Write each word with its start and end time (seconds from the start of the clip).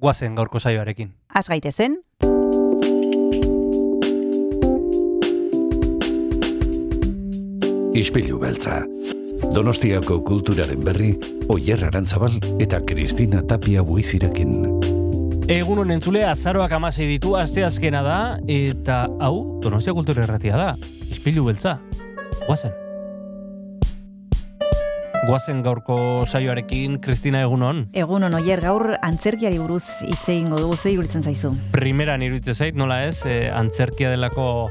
guazen 0.00 0.34
gaurko 0.34 0.58
saioarekin. 0.60 1.12
Az 1.34 1.48
gaitezen, 1.48 2.00
Ispilu 8.00 8.38
beltza. 8.38 8.84
Donostiako 9.54 10.20
kulturaren 10.24 10.80
berri, 10.84 11.10
Oyer 11.50 11.82
Arantzabal 11.84 12.36
eta 12.62 12.78
Kristina 12.86 13.42
Tapia 13.42 13.82
buizirekin. 13.84 14.54
Egunon 15.50 15.90
entzule, 15.90 16.22
azaroak 16.24 16.72
amasei 16.72 17.08
ditu, 17.10 17.34
asteazkena 17.36 18.04
da, 18.06 18.20
eta 18.46 19.02
hau, 19.18 19.58
Donostia 19.64 19.96
Kultura 19.96 20.22
Erratia 20.22 20.60
da, 20.60 20.70
izpilu 21.10 21.48
beltza, 21.50 21.80
guazen. 22.46 22.89
Guazen 25.20 25.58
gaurko 25.60 26.24
saioarekin, 26.24 26.94
Kristina 27.04 27.42
egunon. 27.44 27.82
egun 27.92 28.24
oier 28.24 28.62
gaur 28.64 28.94
antzerkiari 29.04 29.58
buruz 29.60 29.84
hitz 30.06 30.22
egingo 30.32 30.56
dugu 30.62 30.78
zei 30.78 30.94
iruditzen 30.94 31.22
zaizu. 31.22 31.50
Primeran 31.74 32.22
iruditzen 32.24 32.54
zait, 32.54 32.74
nola 32.74 33.02
ez, 33.04 33.26
eh, 33.26 33.50
antzerkia 33.52 34.08
delako, 34.10 34.70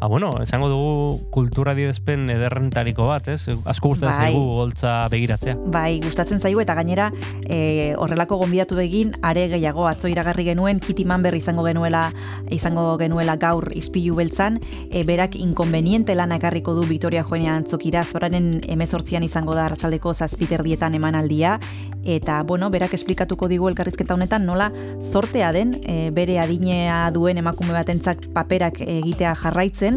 ba 0.00 0.06
bueno, 0.06 0.30
esango 0.40 0.68
dugu 0.70 1.28
kultura 1.30 1.74
direzpen 1.76 2.30
ederrentariko 2.32 3.06
bat, 3.10 3.28
ez? 3.28 3.50
Asko 3.68 3.92
gustatzen 3.92 4.16
Bai. 4.16 4.30
zaigu 4.32 4.44
goltza 4.56 4.94
begiratzea. 5.12 5.56
Bai, 5.68 6.00
gustatzen 6.00 6.40
zaigu 6.40 6.62
eta 6.62 6.74
gainera 6.74 7.10
e, 7.44 7.92
horrelako 8.00 8.38
gonbidatu 8.40 8.78
egin 8.80 9.12
are 9.20 9.46
gehiago 9.52 9.84
atzo 9.90 10.08
iragarri 10.08 10.46
genuen 10.48 10.80
Kitty 10.80 11.04
Manber 11.04 11.36
izango 11.36 11.66
genuela 11.68 12.06
izango 12.48 12.96
genuela 12.96 13.36
gaur 13.36 13.68
ispilu 13.76 14.16
beltzan, 14.16 14.56
e, 14.88 15.04
berak 15.04 15.36
inkonveniente 15.36 16.16
lana 16.16 16.40
ekarriko 16.40 16.72
du 16.74 16.86
Vitoria 16.88 17.22
Joenia 17.22 17.58
antzokira, 17.60 18.04
zoraren 18.04 18.62
emezortzian 18.68 19.22
izango 19.26 19.54
da 19.54 19.66
arratsaldeko 19.66 20.14
zazpiterdietan 20.14 20.96
emanaldia, 20.96 21.58
eta 22.04 22.42
bueno, 22.42 22.70
berak 22.70 22.94
esplikatuko 22.94 23.48
digu 23.48 23.68
elkarrizketa 23.68 24.14
honetan 24.14 24.46
nola 24.46 24.70
zortea 25.12 25.52
den 25.52 25.74
e, 25.84 26.10
bere 26.14 26.38
adinea 26.40 27.10
duen 27.12 27.38
emakume 27.38 27.74
batentzat 27.76 28.30
paperak 28.34 28.80
egitea 28.80 29.34
jarraitzen, 29.42 29.89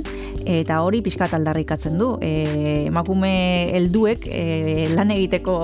eta 0.45 0.79
hori 0.83 1.01
pixkat 1.05 1.33
aldarrikatzen 1.37 1.97
du. 1.99 2.13
E, 2.21 2.87
emakume 2.87 3.33
helduek 3.77 4.27
e, 4.27 4.87
lan 4.93 5.13
egiteko 5.13 5.55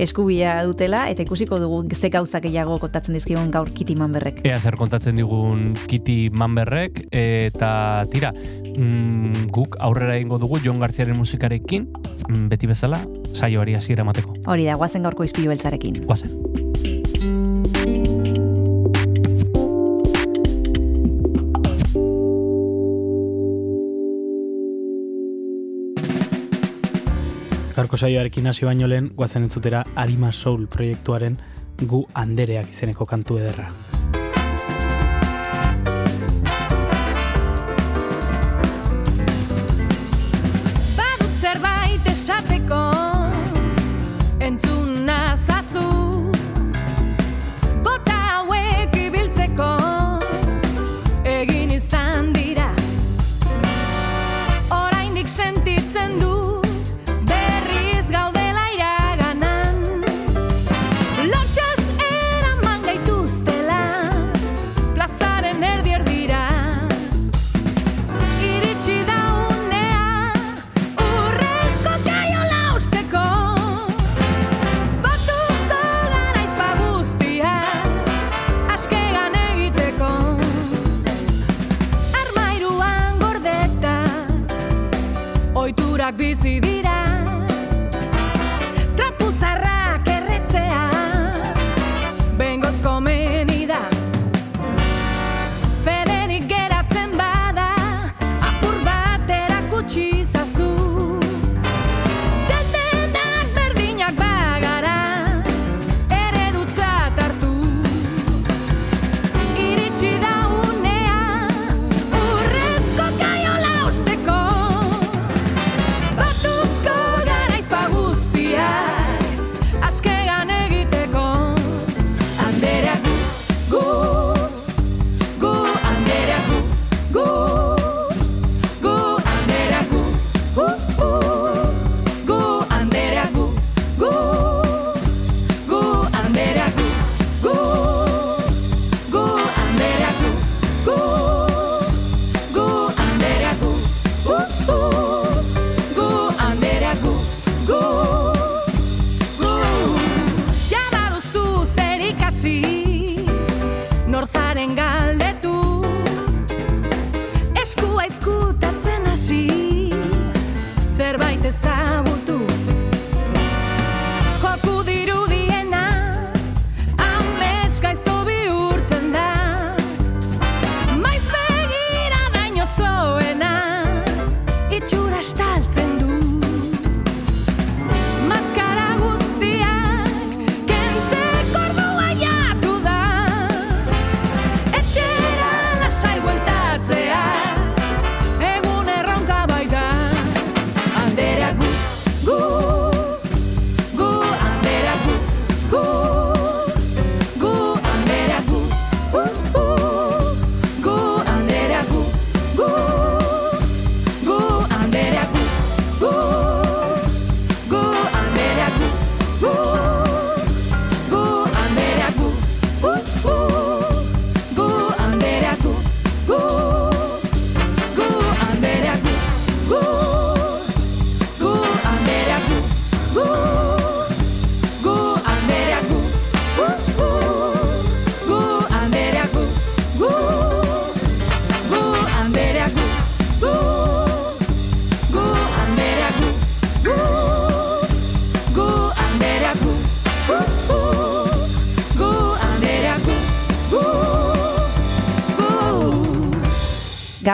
eskubia 0.00 0.58
dutela, 0.66 1.06
eta 1.10 1.24
ikusiko 1.24 1.58
dugu 1.62 1.82
ze 1.94 2.10
gauza 2.10 2.40
gehiago 2.44 2.78
kontatzen 2.82 3.14
dizkigun 3.14 3.50
gaur 3.54 3.70
Kitty 3.74 3.96
Manberrek. 3.96 4.42
Ea 4.44 4.58
zer 4.60 4.76
kontatzen 4.80 5.16
digun 5.16 5.74
Kitty 5.86 6.30
Manberrek, 6.30 7.06
eta 7.10 8.04
tira, 8.12 8.32
mm, 8.76 9.48
guk 9.54 9.78
aurrera 9.80 10.18
egingo 10.18 10.38
dugu 10.42 10.60
Jon 10.64 10.82
Garziaren 10.82 11.18
musikarekin, 11.18 11.88
mm, 12.28 12.46
beti 12.52 12.70
bezala, 12.70 13.00
saioari 13.32 13.74
hasiera 13.74 14.06
emateko. 14.06 14.36
Hori 14.46 14.68
da, 14.68 14.78
guazen 14.80 15.02
gaurko 15.06 15.24
izpilu 15.24 15.54
beltzarekin. 15.54 16.04
Guazen. 16.06 16.63
Gaurko 27.74 27.98
saioarekin 27.98 28.46
hasi 28.46 28.66
baino 28.68 28.86
lehen, 28.86 29.08
guazen 29.18 29.48
entzutera 29.48 29.80
Arima 29.98 30.30
Soul 30.32 30.68
proiektuaren 30.70 31.40
gu 31.90 32.04
andereak 32.14 32.70
izeneko 32.70 33.06
kantu 33.10 33.40
ederra. 33.42 33.66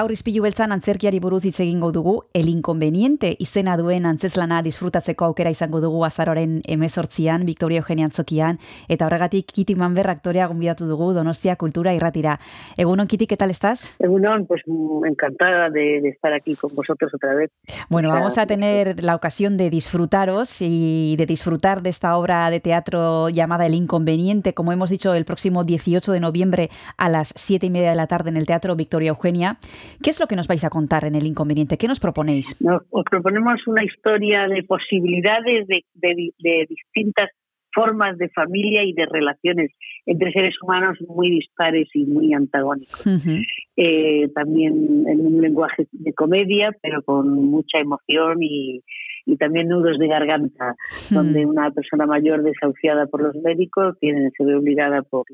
Gaur 0.01 0.15
izpilu 0.15 0.41
beltzan 0.47 0.73
antzerkiari 0.73 1.19
buruz 1.21 1.43
hitz 1.45 1.59
egingo 1.61 1.91
dugu, 1.93 2.15
el 2.33 2.47
inconveniente 2.49 3.35
izena 3.45 3.75
duen 3.77 4.07
antzeslana 4.09 4.63
disfrutatzeko 4.65 5.27
aukera 5.27 5.51
izango 5.53 5.83
dugu 5.85 6.07
azaroren 6.07 6.55
emezortzian, 6.65 7.45
Victoria 7.45 7.83
Eugenia 7.83 8.07
Antzokian, 8.09 8.57
eta 8.89 9.05
horregatik 9.05 9.51
Kiti 9.53 9.75
Manber 9.77 10.09
aktorea 10.09 10.47
gonbidatu 10.49 10.87
dugu 10.89 11.11
Donostia 11.13 11.57
Kultura 11.61 11.93
Irratira. 11.93 12.39
Egunon, 12.79 13.09
Kiti, 13.09 13.27
¿qué 13.27 13.37
tal 13.37 13.51
estás? 13.51 13.95
Egunon, 13.99 14.47
pues 14.47 14.63
mm, 14.65 15.05
encantada 15.05 15.69
de, 15.69 16.01
de 16.01 16.09
estar 16.09 16.33
aquí 16.33 16.57
con 16.57 16.75
vosotros 16.75 17.13
otra 17.13 17.35
vez. 17.35 17.51
Bueno, 17.91 18.09
vamos 18.09 18.39
a 18.39 18.47
tener 18.47 19.05
la 19.05 19.15
ocasión 19.15 19.59
de 19.59 19.69
disfrutaros 19.69 20.63
y 20.63 21.15
de 21.19 21.27
disfrutar 21.27 21.83
de 21.83 21.91
esta 21.91 22.17
obra 22.17 22.49
de 22.49 22.61
teatro 22.61 23.29
llamada 23.29 23.67
El 23.67 23.75
Inconveniente, 23.75 24.55
como 24.55 24.73
hemos 24.73 24.89
dicho, 24.89 25.13
el 25.13 25.27
próximo 25.27 25.65
18 25.65 26.11
de 26.11 26.21
noviembre 26.21 26.71
a 26.97 27.11
las 27.11 27.35
7 27.37 27.67
y 27.67 27.71
media 27.71 27.91
de 27.91 27.97
la 27.97 28.07
tarde 28.07 28.31
en 28.31 28.39
el 28.39 28.47
Teatro 28.47 28.77
Victoria 28.77 29.11
Eugenia. 29.11 29.59
¿Qué 30.03 30.11
es 30.11 30.21
lo 30.21 30.27
que 30.27 30.37
nos 30.37 30.49
vais 30.49 30.65
a 30.65 30.71
contar 30.71 31.05
en 31.05 31.15
El 31.15 31.27
Inconveniente? 31.27 31.77
¿Qué 31.79 31.89
nos 31.89 32.01
proponéis? 32.01 32.61
Nos, 32.61 32.83
os 32.91 33.05
proponemos 33.11 33.67
una 33.67 33.85
historia 33.85 34.49
de 34.49 34.63
posibilidades 34.63 35.67
de, 35.67 35.85
de 35.95 36.33
de 36.39 36.67
distintas 36.69 37.31
formas 37.73 38.19
de 38.19 38.29
familia 38.31 38.83
y 38.85 38.93
de 38.93 39.07
relaciones 39.07 39.71
entre 40.07 40.33
seres 40.33 40.55
humanos 40.63 40.99
muy 41.09 41.31
dispares 41.31 41.89
y 41.95 42.05
muy 42.05 42.33
antagónicos. 42.35 43.07
Ujú. 43.07 43.39
Eh, 43.77 44.29
también 44.35 45.05
en 45.07 45.21
un 45.21 45.41
lenguaje 45.41 45.87
de 45.93 46.13
comedia, 46.13 46.75
pero 46.83 47.03
con 47.03 47.33
mucha 47.33 47.79
emoción 47.79 48.43
y, 48.43 48.83
y 49.27 49.37
también 49.37 49.69
nudos 49.69 49.99
de 49.99 50.09
garganta, 50.09 50.75
donde 51.11 51.47
una 51.47 51.71
persona 51.71 52.07
mayor 52.07 52.43
desahuciada 52.43 53.07
por 53.07 53.23
los 53.23 53.37
médicos 53.37 53.97
tiene 54.01 54.31
se 54.37 54.45
ve 54.45 54.57
obligada 54.57 55.03
por 55.03 55.25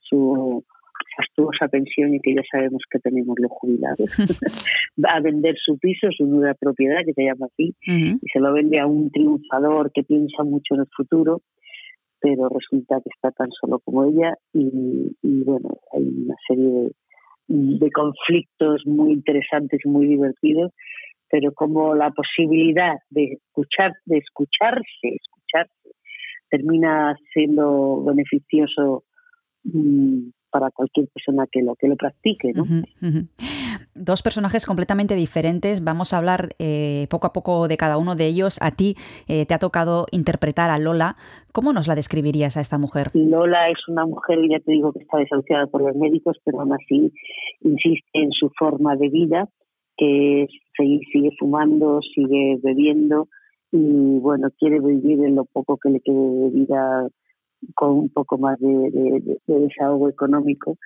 su 0.00 0.64
fastuosa 1.16 1.68
pensión 1.68 2.14
y 2.14 2.20
que 2.20 2.34
ya 2.34 2.42
sabemos 2.50 2.82
que 2.90 2.98
tenemos 2.98 3.36
los 3.38 3.50
jubilados. 3.50 4.10
Va 5.04 5.10
a 5.16 5.20
vender 5.20 5.56
su 5.58 5.78
piso, 5.78 6.08
su 6.16 6.26
nueva 6.26 6.54
propiedad 6.54 7.04
que 7.04 7.14
se 7.14 7.24
llama 7.24 7.46
así 7.46 7.74
y 7.86 8.28
se 8.32 8.40
lo 8.40 8.52
vende 8.52 8.78
a 8.78 8.86
un 8.86 9.10
triunfador 9.10 9.90
que 9.92 10.02
piensa 10.02 10.44
mucho 10.44 10.74
en 10.74 10.80
el 10.80 10.88
futuro 10.94 11.42
pero 12.20 12.48
resulta 12.48 12.96
que 12.96 13.10
está 13.14 13.30
tan 13.30 13.50
solo 13.52 13.78
como 13.80 14.04
ella 14.04 14.34
y, 14.52 15.14
y 15.22 15.44
bueno 15.44 15.68
hay 15.92 16.02
una 16.02 16.34
serie 16.48 16.66
de, 16.68 17.78
de 17.78 17.90
conflictos 17.90 18.82
muy 18.86 19.12
interesantes 19.12 19.80
y 19.84 19.88
muy 19.88 20.06
divertidos 20.06 20.72
pero 21.30 21.52
como 21.52 21.94
la 21.94 22.10
posibilidad 22.10 22.96
de 23.10 23.34
escuchar 23.34 23.92
de 24.06 24.18
escucharse 24.18 24.82
escucharse 25.02 25.90
termina 26.50 27.16
siendo 27.32 28.02
beneficioso 28.04 29.04
mm, 29.64 30.30
para 30.56 30.70
cualquier 30.70 31.06
persona 31.08 31.46
que 31.52 31.60
lo 31.60 31.74
que 31.74 31.86
lo 31.86 31.96
practique 31.96 32.52
¿no? 32.54 32.62
Ujú, 32.62 32.82
ujú. 33.02 33.26
Dos 33.94 34.22
personajes 34.22 34.64
completamente 34.64 35.14
diferentes. 35.14 35.84
Vamos 35.84 36.14
a 36.14 36.18
hablar 36.18 36.48
eh, 36.58 37.06
poco 37.10 37.26
a 37.26 37.34
poco 37.34 37.68
de 37.68 37.76
cada 37.76 37.98
uno 37.98 38.16
de 38.16 38.26
ellos. 38.26 38.58
A 38.62 38.70
ti 38.70 38.96
eh, 39.28 39.44
te 39.44 39.52
ha 39.52 39.58
tocado 39.58 40.06
interpretar 40.12 40.70
a 40.70 40.78
Lola. 40.78 41.16
¿Cómo 41.52 41.74
nos 41.74 41.88
la 41.88 41.94
describirías 41.94 42.56
a 42.56 42.62
esta 42.62 42.78
mujer? 42.78 43.10
Lola 43.12 43.68
es 43.68 43.78
una 43.86 44.06
mujer, 44.06 44.38
ya 44.50 44.60
te 44.60 44.72
digo, 44.72 44.94
que 44.94 45.00
está 45.00 45.18
desahuciada 45.18 45.66
por 45.66 45.82
los 45.82 45.94
médicos, 45.94 46.38
pero 46.42 46.60
aún 46.60 46.72
así 46.72 47.12
insiste 47.60 48.08
en 48.14 48.30
su 48.32 48.48
forma 48.58 48.96
de 48.96 49.10
vida, 49.10 49.48
que 49.98 50.44
es 50.44 50.50
seguir, 50.74 51.00
sigue 51.12 51.32
fumando, 51.38 52.00
sigue 52.14 52.58
bebiendo 52.62 53.28
y, 53.72 54.20
bueno, 54.20 54.48
quiere 54.58 54.80
vivir 54.80 55.22
en 55.22 55.34
lo 55.34 55.44
poco 55.44 55.76
que 55.76 55.90
le 55.90 56.00
quede 56.00 56.14
de 56.16 56.48
vida 56.48 57.08
con 57.74 57.90
un 57.90 58.08
poco 58.10 58.38
más 58.38 58.58
de, 58.60 58.68
de- 58.68 59.20
de- 59.20 59.38
de 59.46 59.58
desahogo 59.60 60.08
económico. 60.08 60.76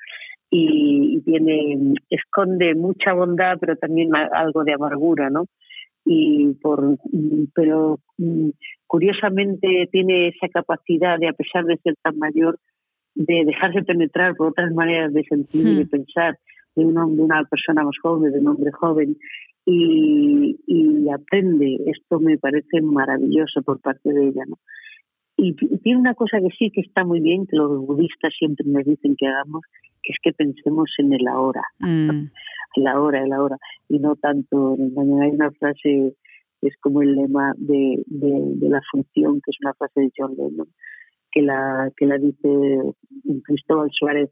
Y, 0.50 1.16
y 1.16 1.20
tiene 1.20 1.94
esconde 2.10 2.74
mucha 2.74 3.12
bondad, 3.12 3.56
pero 3.60 3.76
también 3.76 4.10
algo 4.16 4.64
de 4.64 4.72
amargura, 4.72 5.30
¿no? 5.30 5.44
Y 6.04 6.54
por, 6.60 6.96
pero 7.54 8.00
mm, 8.18 8.48
curiosamente 8.86 9.88
tiene 9.92 10.28
esa 10.28 10.48
capacidad 10.48 11.18
de, 11.18 11.28
a 11.28 11.32
pesar 11.32 11.64
de 11.66 11.76
ser 11.78 11.94
tan 12.02 12.18
mayor, 12.18 12.58
de 13.14 13.44
dejarse 13.44 13.82
penetrar 13.82 14.34
por 14.34 14.48
otras 14.48 14.72
maneras 14.72 15.12
de 15.12 15.22
sentir 15.24 15.66
y 15.66 15.74
de 15.76 15.84
Hmm. 15.84 15.88
pensar 15.90 16.38
de, 16.74 16.84
un 16.84 16.94
de 17.16 17.22
una 17.22 17.44
persona 17.44 17.84
más 17.84 17.96
joven, 18.02 18.32
de 18.32 18.38
un 18.40 18.48
hombre 18.48 18.72
joven, 18.72 19.16
y, 19.66 20.58
y 20.66 21.08
aprende. 21.10 21.78
Esto 21.86 22.18
me 22.18 22.38
parece 22.38 22.80
maravilloso 22.82 23.62
por 23.62 23.80
parte 23.80 24.12
de 24.12 24.28
ella. 24.28 24.42
¿no? 24.48 24.56
Y 25.42 25.54
tiene 25.54 25.98
una 25.98 26.14
cosa 26.14 26.38
que 26.38 26.50
sí 26.58 26.70
que 26.70 26.82
está 26.82 27.02
muy 27.02 27.20
bien, 27.20 27.46
que 27.46 27.56
los 27.56 27.86
budistas 27.86 28.30
siempre 28.38 28.66
nos 28.68 28.84
dicen 28.84 29.16
que 29.16 29.26
hagamos, 29.26 29.62
que 30.02 30.12
es 30.12 30.18
que 30.22 30.32
pensemos 30.34 30.90
en 30.98 31.14
el 31.14 31.26
ahora. 31.26 31.62
Mm, 31.78 32.26
el 32.76 32.86
ahora, 32.86 33.24
el 33.24 33.32
ahora, 33.32 33.56
y 33.88 33.98
no 33.98 34.16
tanto 34.16 34.74
en 34.74 34.82
el 34.82 34.92
mañana. 34.92 35.24
Hay 35.24 35.30
una 35.30 35.50
frase, 35.52 36.14
es 36.60 36.76
como 36.82 37.00
el 37.00 37.14
lema 37.14 37.54
de, 37.56 38.02
de, 38.06 38.52
de 38.56 38.68
la 38.68 38.82
función, 38.90 39.40
que 39.40 39.50
es 39.50 39.56
una 39.62 39.72
frase 39.72 40.00
de 40.02 40.12
John 40.14 40.34
Lennon, 40.36 40.68
que 41.32 41.40
la, 41.40 41.90
que 41.96 42.04
la 42.04 42.18
dice 42.18 42.48
Cristóbal 43.44 43.88
Suárez 43.92 44.28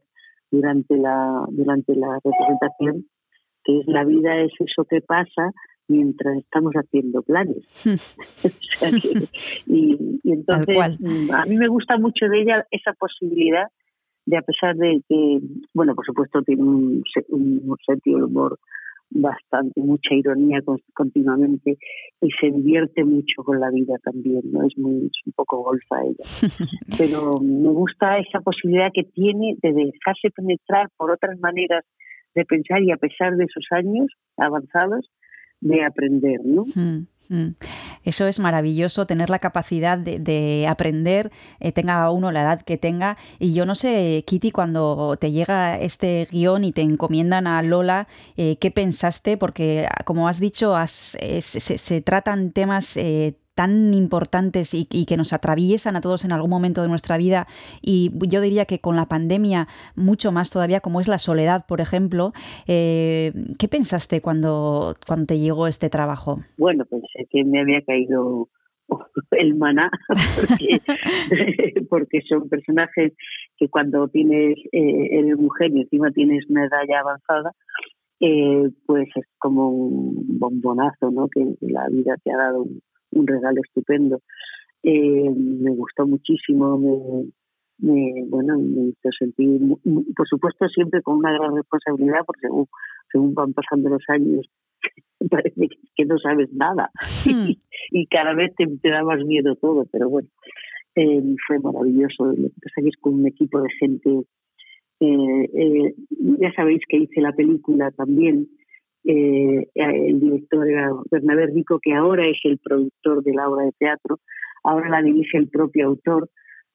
durante 0.51 0.95
la, 0.95 1.43
durante 1.49 1.95
la 1.95 2.19
representación, 2.23 3.05
que 3.63 3.79
es 3.79 3.87
la 3.87 4.05
vida 4.05 4.41
es 4.41 4.51
eso 4.59 4.85
que 4.85 5.01
pasa 5.01 5.51
mientras 5.89 6.37
estamos 6.37 6.73
haciendo 6.73 7.21
planes. 7.21 7.63
Y, 9.67 10.19
y 10.23 10.31
entonces 10.31 10.99
mm, 10.99 11.31
a 11.31 11.45
mí 11.45 11.57
me 11.57 11.67
gusta 11.67 11.97
mucho 11.97 12.25
de 12.27 12.41
ella 12.41 12.65
esa 12.71 12.93
posibilidad 12.93 13.67
de 14.25 14.37
a 14.37 14.41
pesar 14.41 14.75
de 14.75 15.01
que, 15.07 15.39
bueno, 15.73 15.95
por 15.95 16.05
supuesto 16.05 16.41
tiene 16.43 16.63
un, 16.63 17.03
un 17.29 17.77
sentido 17.85 18.17
del 18.17 18.25
humor 18.25 18.59
bastante, 19.09 19.81
mucha 19.81 20.13
ironía 20.13 20.61
con- 20.61 20.81
continuamente 20.93 21.77
y 22.21 22.29
se 22.39 22.51
divierte 22.51 23.03
mucho 23.03 23.43
con 23.43 23.59
la 23.59 23.69
vida 23.71 23.95
también, 24.03 24.41
¿no? 24.51 24.65
Es 24.65 24.77
muy 24.77 25.07
es 25.07 25.21
un 25.25 25.33
poco 25.33 25.63
golfa 25.63 26.03
ella. 26.03 26.23
Pero 26.97 27.31
me 27.41 27.69
gusta 27.69 28.19
esa 28.19 28.39
posibilidad 28.41 28.91
que 28.93 29.03
tiene 29.03 29.55
de 29.61 29.73
dejarse 29.73 30.29
penetrar 30.35 30.89
por 30.97 31.11
otras 31.11 31.39
maneras 31.39 31.83
de 32.35 32.45
pensar 32.45 32.83
y 32.83 32.91
a 32.91 32.97
pesar 32.97 33.35
de 33.35 33.47
sus 33.51 33.65
años 33.71 34.07
avanzados 34.37 35.09
de 35.61 35.83
aprender, 35.83 36.39
¿no? 36.45 36.65
mm, 36.75 37.05
mm. 37.29 37.55
Eso 38.03 38.27
es 38.27 38.39
maravilloso, 38.39 39.05
tener 39.05 39.29
la 39.29 39.39
capacidad 39.39 39.97
de, 39.97 40.19
de 40.19 40.65
aprender, 40.67 41.31
eh, 41.59 41.71
tenga 41.71 42.09
uno 42.11 42.31
la 42.31 42.41
edad 42.41 42.61
que 42.61 42.77
tenga. 42.77 43.17
Y 43.39 43.53
yo 43.53 43.65
no 43.65 43.75
sé, 43.75 44.23
Kitty, 44.25 44.51
cuando 44.51 45.15
te 45.19 45.31
llega 45.31 45.77
este 45.79 46.27
guion 46.31 46.63
y 46.63 46.71
te 46.71 46.81
encomiendan 46.81 47.45
a 47.45 47.61
Lola, 47.61 48.07
eh, 48.37 48.57
¿qué 48.59 48.71
pensaste? 48.71 49.37
Porque, 49.37 49.85
ah, 49.89 50.03
como 50.05 50.27
has 50.27 50.39
dicho, 50.39 50.75
se- 50.87 51.41
se 51.41 52.01
tratan 52.01 52.51
temas 52.51 52.95
eh, 52.97 53.35
tan 53.59 53.93
importantes 53.93 54.73
y, 54.73 54.87
y 54.89 55.05
que 55.05 55.17
nos 55.17 55.33
atraviesan 55.33 55.97
a 55.97 55.99
todos 55.99 56.23
en 56.23 56.31
algún 56.31 56.49
momento 56.49 56.81
de 56.81 56.87
nuestra 56.87 57.17
vida. 57.17 57.45
Y 57.81 58.09
yo 58.25 58.39
diría 58.39 58.63
que 58.63 58.79
con 58.79 58.95
la 58.95 59.07
pandemia, 59.07 59.67
mucho 59.97 60.31
más 60.31 60.49
todavía, 60.49 60.79
como 60.79 61.01
es 61.01 61.09
la 61.09 61.19
soledad, 61.19 61.65
por 61.67 61.81
ejemplo. 61.81 62.31
Eh, 62.67 63.33
¿Qué 63.59 63.67
pensaste 63.67 64.21
cuando, 64.21 64.95
cuando 65.05 65.25
te 65.25 65.39
llegó 65.39 65.67
este 65.67 65.89
trabajo? 65.89 66.39
Bueno, 66.57 66.85
pensé 66.85 67.27
que 67.29 67.43
me 67.43 67.59
había 67.59 67.81
caído 67.81 68.47
el 69.31 69.55
maná, 69.55 69.91
porque, 71.89 72.21
son 72.29 72.47
personajes 72.47 73.11
que 73.57 73.67
cuando 73.67 74.07
tienes, 74.07 74.57
eh, 74.71 75.19
eres 75.19 75.37
mujer 75.37 75.71
y 75.73 75.81
encima 75.81 76.11
tienes 76.11 76.49
una 76.49 76.63
edad 76.63 76.83
ya 76.87 77.01
avanzada, 77.01 77.51
eh, 78.21 78.69
pues 78.85 79.09
es 79.15 79.25
como 79.37 79.67
un 79.67 80.39
bombonazo, 80.39 81.11
¿no? 81.11 81.27
Que 81.27 81.45
la 81.59 81.89
vida 81.89 82.15
te 82.23 82.31
ha 82.31 82.37
dado 82.37 82.61
un, 82.61 82.81
un 83.11 83.27
regalo 83.27 83.61
estupendo. 83.63 84.21
Eh, 84.83 85.29
me 85.29 85.71
gustó 85.71 86.07
muchísimo, 86.07 86.77
me, 86.77 87.29
me, 87.79 88.25
bueno, 88.27 88.57
me 88.57 88.89
hizo 88.89 89.09
sentir, 89.17 89.59
por 90.15 90.27
supuesto, 90.27 90.67
siempre 90.69 91.01
con 91.01 91.17
una 91.17 91.33
gran 91.33 91.55
responsabilidad, 91.55 92.21
porque 92.25 92.47
según, 92.47 92.67
según 93.11 93.33
van 93.33 93.53
pasando 93.53 93.89
los 93.89 94.03
años, 94.07 94.47
parece 95.29 95.67
que, 95.95 96.05
no 96.05 96.17
sabes 96.19 96.51
nada 96.53 96.89
Hmm. 97.25 97.51
y 97.91 98.07
cada 98.07 98.33
vez 98.33 98.53
te, 98.55 98.65
te 98.81 98.89
da 98.89 99.03
más 99.03 99.23
miedo 99.25 99.55
todo, 99.55 99.85
pero 99.91 100.09
bueno, 100.09 100.29
eh, 100.95 101.35
fue 101.47 101.59
maravilloso. 101.59 102.25
Lo 102.25 102.49
que 102.49 102.61
pasa 102.61 102.75
es 102.77 102.83
que 102.83 102.89
es 102.89 102.97
con 102.99 103.13
un 103.15 103.27
equipo 103.27 103.61
de 103.61 103.69
gente. 103.79 104.09
eh, 105.01 105.49
eh, 105.53 105.95
ya 106.41 106.51
sabéis 106.53 106.81
que 106.87 106.97
hice 106.97 107.21
la 107.21 107.31
película 107.33 107.91
también. 107.91 108.47
Eh, 109.03 109.67
el 109.75 110.19
director 110.19 110.67
era 110.67 110.91
Bernabé 111.09 111.47
Rico, 111.47 111.79
que 111.81 111.93
ahora 111.93 112.27
es 112.27 112.37
el 112.43 112.57
productor 112.59 113.23
de 113.23 113.33
la 113.33 113.49
obra 113.49 113.65
de 113.65 113.71
teatro. 113.79 114.19
Ahora 114.63 114.89
la 114.89 115.01
dirige 115.01 115.37
el 115.37 115.49
propio 115.49 115.87
autor, 115.87 116.29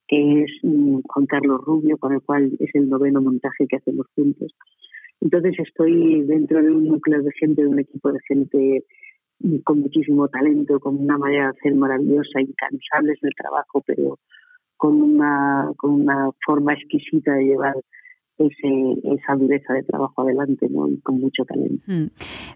que 0.09 0.43
es 0.43 0.50
mm, 0.62 1.00
Juan 1.07 1.26
Carlos 1.26 1.61
Rubio, 1.64 1.99
con 1.99 2.14
el 2.14 2.23
cual 2.23 2.52
es 2.59 2.71
el 2.75 2.88
noveno 2.88 3.21
montaje 3.21 3.66
que 3.69 3.76
hacemos 3.76 4.07
juntos. 4.14 4.54
Entonces 5.21 5.54
estoy 5.59 6.23
dentro 6.23 6.62
de 6.62 6.71
un 6.71 6.88
núcleo 6.88 7.23
de 7.23 7.31
gente, 7.38 7.62
de 7.62 7.69
un 7.69 7.78
equipo 7.78 8.12
de 8.12 8.21
gente 8.26 8.85
mm, 9.40 9.59
con 9.59 9.81
muchísimo 9.81 10.28
talento, 10.28 10.81
con 10.81 10.99
una 10.99 11.19
manera 11.19 11.45
de 11.45 11.59
hacer 11.59 11.75
maravillosa, 11.75 12.40
incansables 12.40 13.19
en 13.23 13.28
el 13.28 13.35
trabajo, 13.35 13.83
pero 13.87 14.19
con 14.76 15.00
una, 15.00 15.71
con 15.76 15.93
una 15.93 16.31
forma 16.45 16.75
exquisita 16.75 17.35
de 17.35 17.45
llevar 17.45 17.75
ese, 18.38 18.69
esa 19.05 19.35
dureza 19.38 19.73
de 19.75 19.83
trabajo 19.85 20.23
adelante, 20.23 20.69
con 21.03 21.21
mucho 21.21 21.45
talento. 21.45 21.83
Mm. 21.87 22.07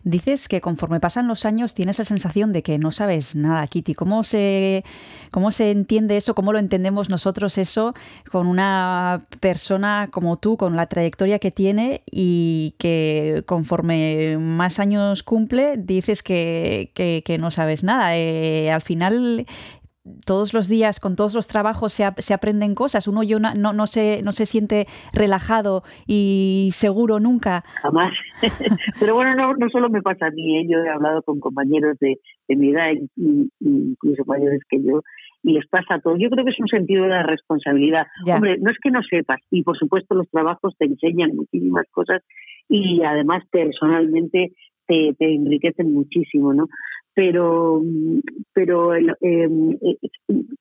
Dices 0.05 0.49
que 0.49 0.61
conforme 0.61 0.99
pasan 1.01 1.29
los 1.29 1.45
años 1.45 1.75
tienes 1.75 1.99
la 1.99 2.05
sensación 2.05 2.53
de 2.53 2.63
que 2.63 2.79
no 2.79 2.91
sabes 2.91 3.37
nada, 3.37 3.67
Kitty. 3.67 3.95
¿Cómo 3.95 4.25
se, 4.25 4.85
cómo 5.31 5.51
se 5.53 5.71
entiende 5.71 6.17
eso? 6.17 6.35
¿Cómo 6.35 6.53
lo 6.53 6.59
entendemos 6.59 7.09
nosotros 7.11 7.59
eso 7.59 7.95
con 8.33 8.47
una 8.49 9.27
persona 9.41 10.09
como 10.11 10.37
tú, 10.39 10.57
con 10.57 10.75
la 10.77 10.87
trayectoria 10.87 11.39
que 11.39 11.51
tiene 11.51 12.03
y 12.11 12.75
que 12.79 13.45
conforme 13.47 14.37
más 14.39 14.81
años 14.81 15.23
cumple 15.23 15.77
dices 15.77 16.23
que, 16.23 16.91
que- 16.95 17.23
que 17.25 17.39
no 17.39 17.51
sabes 17.51 17.85
nada? 17.85 18.17
Eh, 18.17 18.71
al 18.73 18.83
final 18.83 19.47
todos 20.25 20.53
los 20.55 20.69
días, 20.69 21.01
con 21.01 21.17
todos 21.17 21.35
los 21.35 21.47
trabajos, 21.49 21.93
se, 21.93 22.05
ap- 22.05 22.19
se 22.21 22.35
aprenden 22.35 22.75
cosas. 22.75 23.09
Uno 23.09 23.23
yo 23.23 23.39
no, 23.39 23.55
no, 23.55 23.73
no 23.73 23.87
se, 23.87 24.23
no 24.23 24.33
se 24.33 24.47
siente 24.47 24.87
relajado 25.13 25.83
y 26.07 26.71
seguro 26.73 27.21
nunca. 27.21 27.65
jamás. 27.83 28.13
Pero 29.01 29.15
bueno, 29.15 29.35
no, 29.35 29.55
no 29.55 29.69
solo 29.71 29.89
me 29.91 30.03
pasa 30.03 30.27
a 30.27 30.31
mí, 30.31 30.59
¿eh? 30.59 30.67
yo 30.69 30.79
he 30.79 30.89
hablado 30.89 31.23
con 31.23 31.41
compañeros 31.41 31.97
de, 32.01 32.19
de 32.49 32.57
mi 32.57 32.71
edad, 32.71 32.91
y, 32.93 33.01
y- 33.17 33.49
incluso 33.61 34.23
mayores 34.27 34.61
que 34.69 34.83
yo, 34.83 35.03
y 35.43 35.53
les 35.53 35.67
pasa 35.69 35.95
a 35.95 36.01
todos. 36.01 36.19
Yo 36.21 36.31
creo 36.31 36.45
que 36.45 36.51
es 36.51 36.61
un 36.61 36.69
sentido 36.69 37.05
de 37.05 37.11
la 37.11 37.23
responsabilidad. 37.23 38.07
Ya. 38.27 38.37
Hombre, 38.37 38.59
no 38.61 38.71
es 38.71 38.77
que 38.83 38.91
no 38.91 39.01
sepas, 39.09 39.39
y 39.51 39.63
por 39.63 39.79
supuesto 39.79 40.15
los 40.15 40.29
trabajos 40.31 40.75
te 40.79 40.87
enseñan 40.87 41.35
muchísimas 41.37 41.87
cosas 41.93 42.23
y 42.69 43.03
además 43.03 43.45
personalmente 43.51 44.53
te, 44.87 45.15
te 45.19 45.35
enriquecen 45.35 45.93
muchísimo, 45.93 46.53
¿no? 46.55 46.67
Pero, 47.19 47.83
pero 48.55 48.95
el, 48.95 49.11
eh, 49.11 49.49
eh, 49.83 49.97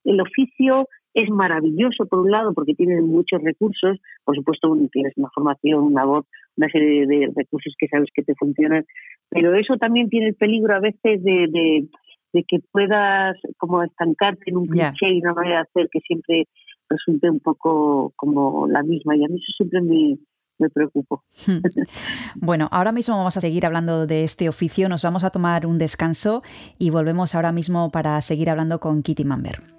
el 0.05 0.21
oficio 0.21 0.87
es 1.13 1.29
maravilloso 1.29 2.07
por 2.07 2.21
un 2.21 2.31
lado 2.31 2.51
porque 2.55 2.73
tiene 2.73 2.99
muchos 2.99 3.43
recursos, 3.43 3.99
por 4.25 4.35
supuesto 4.35 4.75
tienes 4.91 5.13
una 5.17 5.29
formación, 5.35 5.83
una 5.83 6.05
voz, 6.05 6.25
una 6.55 6.67
serie 6.69 7.05
de, 7.05 7.31
recursos 7.35 7.75
que 7.77 7.87
sabes 7.87 8.09
que 8.11 8.23
te 8.23 8.33
funcionan, 8.33 8.85
pero 9.29 9.53
eso 9.53 9.77
también 9.77 10.09
tiene 10.09 10.29
el 10.29 10.33
peligro 10.33 10.73
a 10.73 10.79
veces 10.79 11.23
de, 11.23 11.45
de, 11.47 11.87
de 12.33 12.43
que 12.47 12.57
puedas 12.71 13.37
como 13.57 13.83
estancarte 13.83 14.49
en 14.49 14.57
un 14.57 14.67
Ya. 14.73 14.93
cliché 14.93 15.13
y 15.13 15.21
una 15.21 15.35
manera 15.35 15.57
de 15.57 15.61
hacer 15.61 15.89
que 15.91 15.99
siempre 15.99 16.45
resulte 16.89 17.29
un 17.29 17.39
poco 17.39 18.13
como 18.15 18.67
la 18.67 18.81
misma 18.81 19.15
y 19.15 19.23
a 19.23 19.27
mí 19.27 19.35
eso 19.35 19.53
siempre 19.57 19.81
me, 19.81 20.17
me 20.59 20.69
preocupa. 20.69 21.21
Bueno, 22.35 22.67
ahora 22.71 22.91
mismo 22.91 23.17
vamos 23.17 23.37
a 23.37 23.41
seguir 23.41 23.65
hablando 23.65 24.07
de 24.07 24.23
este 24.23 24.49
oficio, 24.49 24.89
nos 24.89 25.03
vamos 25.03 25.23
a 25.23 25.31
tomar 25.31 25.65
un 25.65 25.77
descanso 25.77 26.43
y 26.77 26.89
volvemos 26.89 27.35
ahora 27.35 27.51
mismo 27.51 27.89
para 27.91 28.21
seguir 28.21 28.49
hablando 28.49 28.79
con 28.79 29.01
Kitty 29.03 29.25
Mamber. 29.25 29.76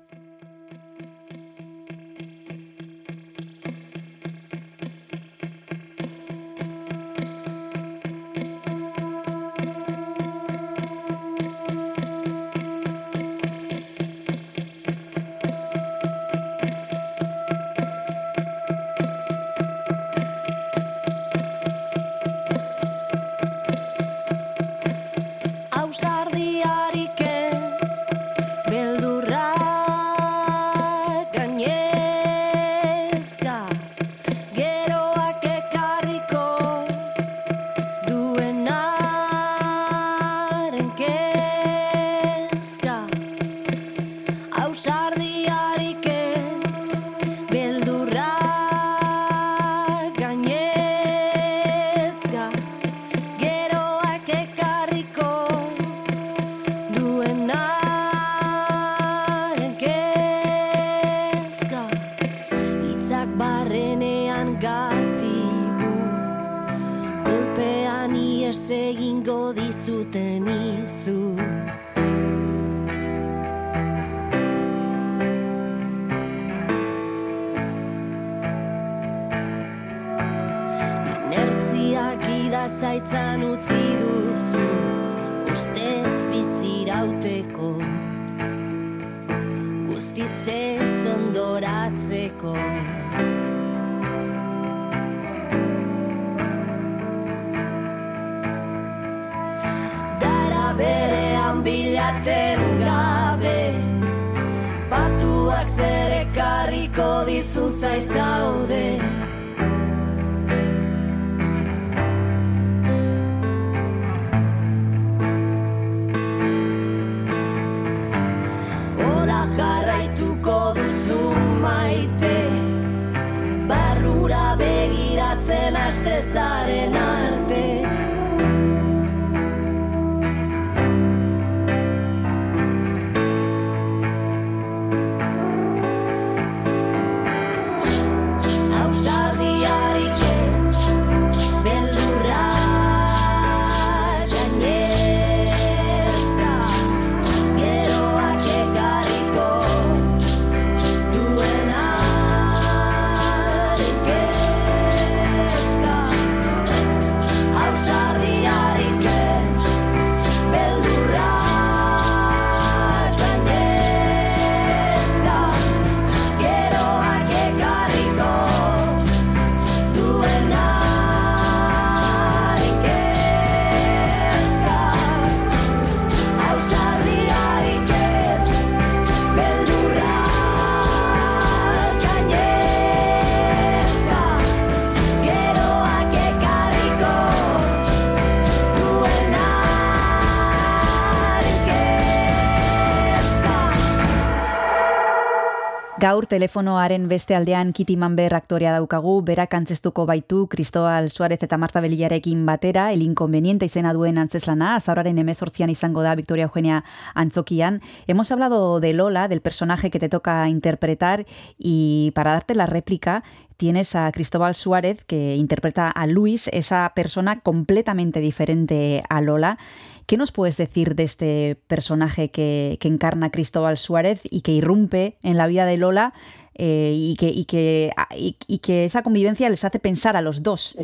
Gaur 195.98 196.28
telefonoaren 196.30 197.08
beste 197.10 197.34
aldean 197.34 197.72
Kiti 197.74 197.96
Manber 197.98 198.30
aktorea 198.36 198.70
daukagu, 198.70 199.16
berak 199.26 199.56
antzestuko 199.58 200.04
baitu 200.06 200.44
Kristobal 200.46 201.08
Suarez 201.10 201.40
eta 201.42 201.58
Marta 201.58 201.80
Belillarekin 201.82 202.44
batera, 202.46 202.92
el 202.92 203.02
inconveniente 203.02 203.66
izena 203.66 203.90
duen 203.96 204.20
antzeslana, 204.22 204.76
azararen 204.76 205.18
emezortzian 205.18 205.72
izango 205.74 206.04
da 206.06 206.14
Victoria 206.14 206.46
Eugenia 206.46 206.84
Antzokian. 207.14 207.80
Hemos 208.06 208.30
hablado 208.30 208.78
de 208.78 208.92
Lola, 208.92 209.26
del 209.26 209.40
personaje 209.40 209.90
que 209.90 209.98
te 209.98 210.08
toca 210.08 210.48
interpretar, 210.48 211.26
y 211.58 212.12
para 212.14 212.30
darte 212.30 212.54
la 212.54 212.66
réplica, 212.66 213.24
tienes 213.56 213.96
a 213.96 214.12
Cristóbal 214.12 214.54
Suárez, 214.54 215.02
que 215.04 215.34
interpreta 215.34 215.90
a 215.90 216.06
Luis, 216.06 216.46
esa 216.52 216.92
persona 216.94 217.40
completamente 217.40 218.20
diferente 218.20 219.02
a 219.08 219.20
Lola. 219.20 219.58
¿Qué 220.08 220.16
nos 220.16 220.32
puedes 220.32 220.56
decir 220.56 220.94
de 220.94 221.02
este 221.02 221.56
personaje 221.68 222.30
que, 222.30 222.78
encarna 222.82 223.30
Cristóbal 223.30 223.76
Suárez 223.76 224.22
y 224.24 224.40
que 224.40 224.52
irrumpe 224.52 225.16
en 225.22 225.36
la 225.36 225.46
vida 225.46 225.66
de 225.66 225.76
Lola 225.76 226.14
eh, 226.54 226.94
y, 226.94 227.14
que, 227.16 227.28
y, 227.28 227.44
que, 227.44 228.84
esa 228.86 229.02
convivencia 229.02 229.50
les 229.50 229.66
hace 229.66 229.78
pensar 229.78 230.16
a 230.16 230.22
los 230.22 230.42
dos? 230.42 230.78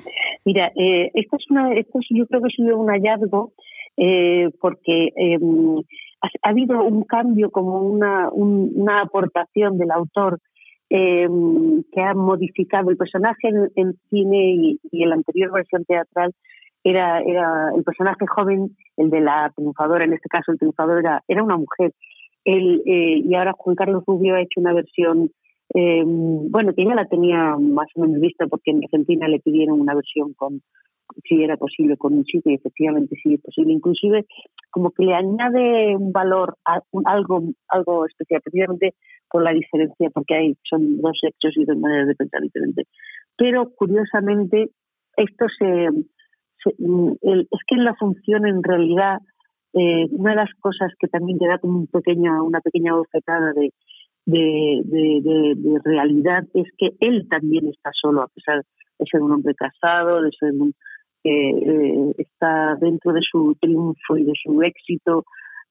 Mira, 0.45 0.71
eh, 0.77 1.11
esto, 1.15 1.39
es 1.39 1.51
una, 1.51 1.73
esto 1.73 2.01
es, 2.01 2.07
yo 2.11 2.27
creo 2.27 2.43
que 2.43 2.51
sido 2.51 2.79
un 2.79 2.91
hallazgo 2.91 3.55
eh, 3.97 4.51
porque 4.61 5.07
eh, 5.17 5.39
ha, 6.21 6.27
ha, 6.43 6.51
habido 6.51 6.85
un 6.85 7.05
cambio, 7.05 7.51
como 7.51 7.81
una, 7.81 8.29
un, 8.31 8.73
una 8.77 9.01
aportación 9.01 9.79
del 9.79 9.91
autor 9.91 10.39
eh, 10.91 11.27
que 11.93 12.01
ha 12.01 12.15
modificado 12.15 12.91
el 12.91 12.97
personaje 12.97 13.49
en, 13.75 13.95
cine 14.11 14.79
y, 14.93 15.03
en 15.03 15.09
la 15.09 15.17
anterior 15.17 15.51
versión 15.53 15.85
teatral 15.87 16.33
era, 16.85 17.21
era 17.21 17.71
el 17.75 17.83
personaje 17.83 18.27
joven, 18.27 18.77
el 18.99 19.11
de 19.11 19.21
la 19.21 19.51
triunfadora, 19.57 20.05
en 20.05 20.13
este 20.13 20.29
caso 20.29 20.53
el 20.53 20.59
triunfador 20.59 21.01
era, 21.01 21.23
era 21.27 21.43
una 21.43 21.57
mujer. 21.57 21.93
Él, 22.45 22.83
eh, 22.85 23.23
y 23.25 23.35
ahora 23.35 23.55
Juan 23.57 23.75
Carlos 23.75 24.05
Rubio 24.07 24.35
ha 24.35 24.43
hecho 24.43 24.61
una 24.61 24.75
versión, 24.75 25.31
eh, 25.75 26.03
bueno, 26.05 26.75
que 26.75 26.85
ya 26.85 26.95
la 26.95 27.07
tenía 27.07 27.57
más 27.59 27.87
o 27.95 28.03
menos 28.03 28.21
vista 28.21 28.47
porque 28.47 28.71
en 28.71 28.85
Argentina 28.85 29.27
le 29.29 29.41
pidieron 29.41 29.81
una 29.81 29.95
versión 29.95 30.35
con, 30.35 30.61
si 31.27 31.43
era 31.43 31.57
posible, 31.57 31.97
con 31.97 32.13
un 32.13 32.25
chico 32.25 32.51
y 32.51 32.55
efectivamente 32.55 33.17
sí 33.23 33.35
es 33.35 33.41
posible. 33.41 33.73
Inclusive 33.73 34.27
como 34.71 34.91
que 34.91 35.05
le 35.05 35.15
añade 35.15 35.97
un 35.97 36.13
valor, 36.13 36.57
a, 36.67 36.81
un, 36.91 37.03
algo, 37.07 37.43
algo 37.69 38.05
especial, 38.05 38.43
precisamente 38.43 38.95
por 39.31 39.43
la 39.43 39.53
diferencia, 39.53 40.11
porque 40.11 40.35
hay 40.35 40.57
son 40.69 41.01
dos 41.01 41.19
hechos 41.23 41.57
y 41.57 41.65
dos 41.65 41.79
maneras 41.79 42.09
de 42.09 42.15
pensar 42.15 42.43
diferentes. 42.43 42.87
Pero 43.37 43.71
curiosamente 43.75 44.69
esto 45.17 45.47
se 45.59 45.89
el, 46.67 47.49
es 47.51 47.61
que 47.67 47.75
en 47.75 47.85
la 47.85 47.95
función 47.95 48.47
en 48.47 48.63
realidad 48.63 49.19
eh, 49.73 50.07
una 50.11 50.31
de 50.31 50.37
las 50.37 50.55
cosas 50.61 50.93
que 50.99 51.09
también 51.09 51.39
te 51.39 51.47
da 51.47 51.59
como 51.59 51.79
un 51.81 51.87
pequeña, 51.87 52.43
una 52.43 52.61
pequeña 52.61 52.95
bofetada 52.95 53.53
de, 53.53 53.73
de, 54.27 55.81
realidad 55.85 56.45
es 56.55 56.67
que 56.79 56.91
él 57.01 57.27
también 57.29 57.69
está 57.69 57.91
solo 58.01 58.23
a 58.23 58.29
pesar 58.29 58.63
de 58.99 59.07
ser 59.11 59.21
un 59.21 59.33
hombre 59.33 59.55
casado, 59.55 60.23
de 60.23 60.31
ser 60.39 60.53
un, 60.53 60.73
eh, 61.25 61.31
eh, 61.31 62.15
está 62.19 62.77
dentro 62.81 63.13
de 63.13 63.21
su 63.23 63.57
triunfo 63.61 64.17
y 64.17 64.25
de 64.25 64.35
su 64.43 64.63
éxito, 64.63 65.25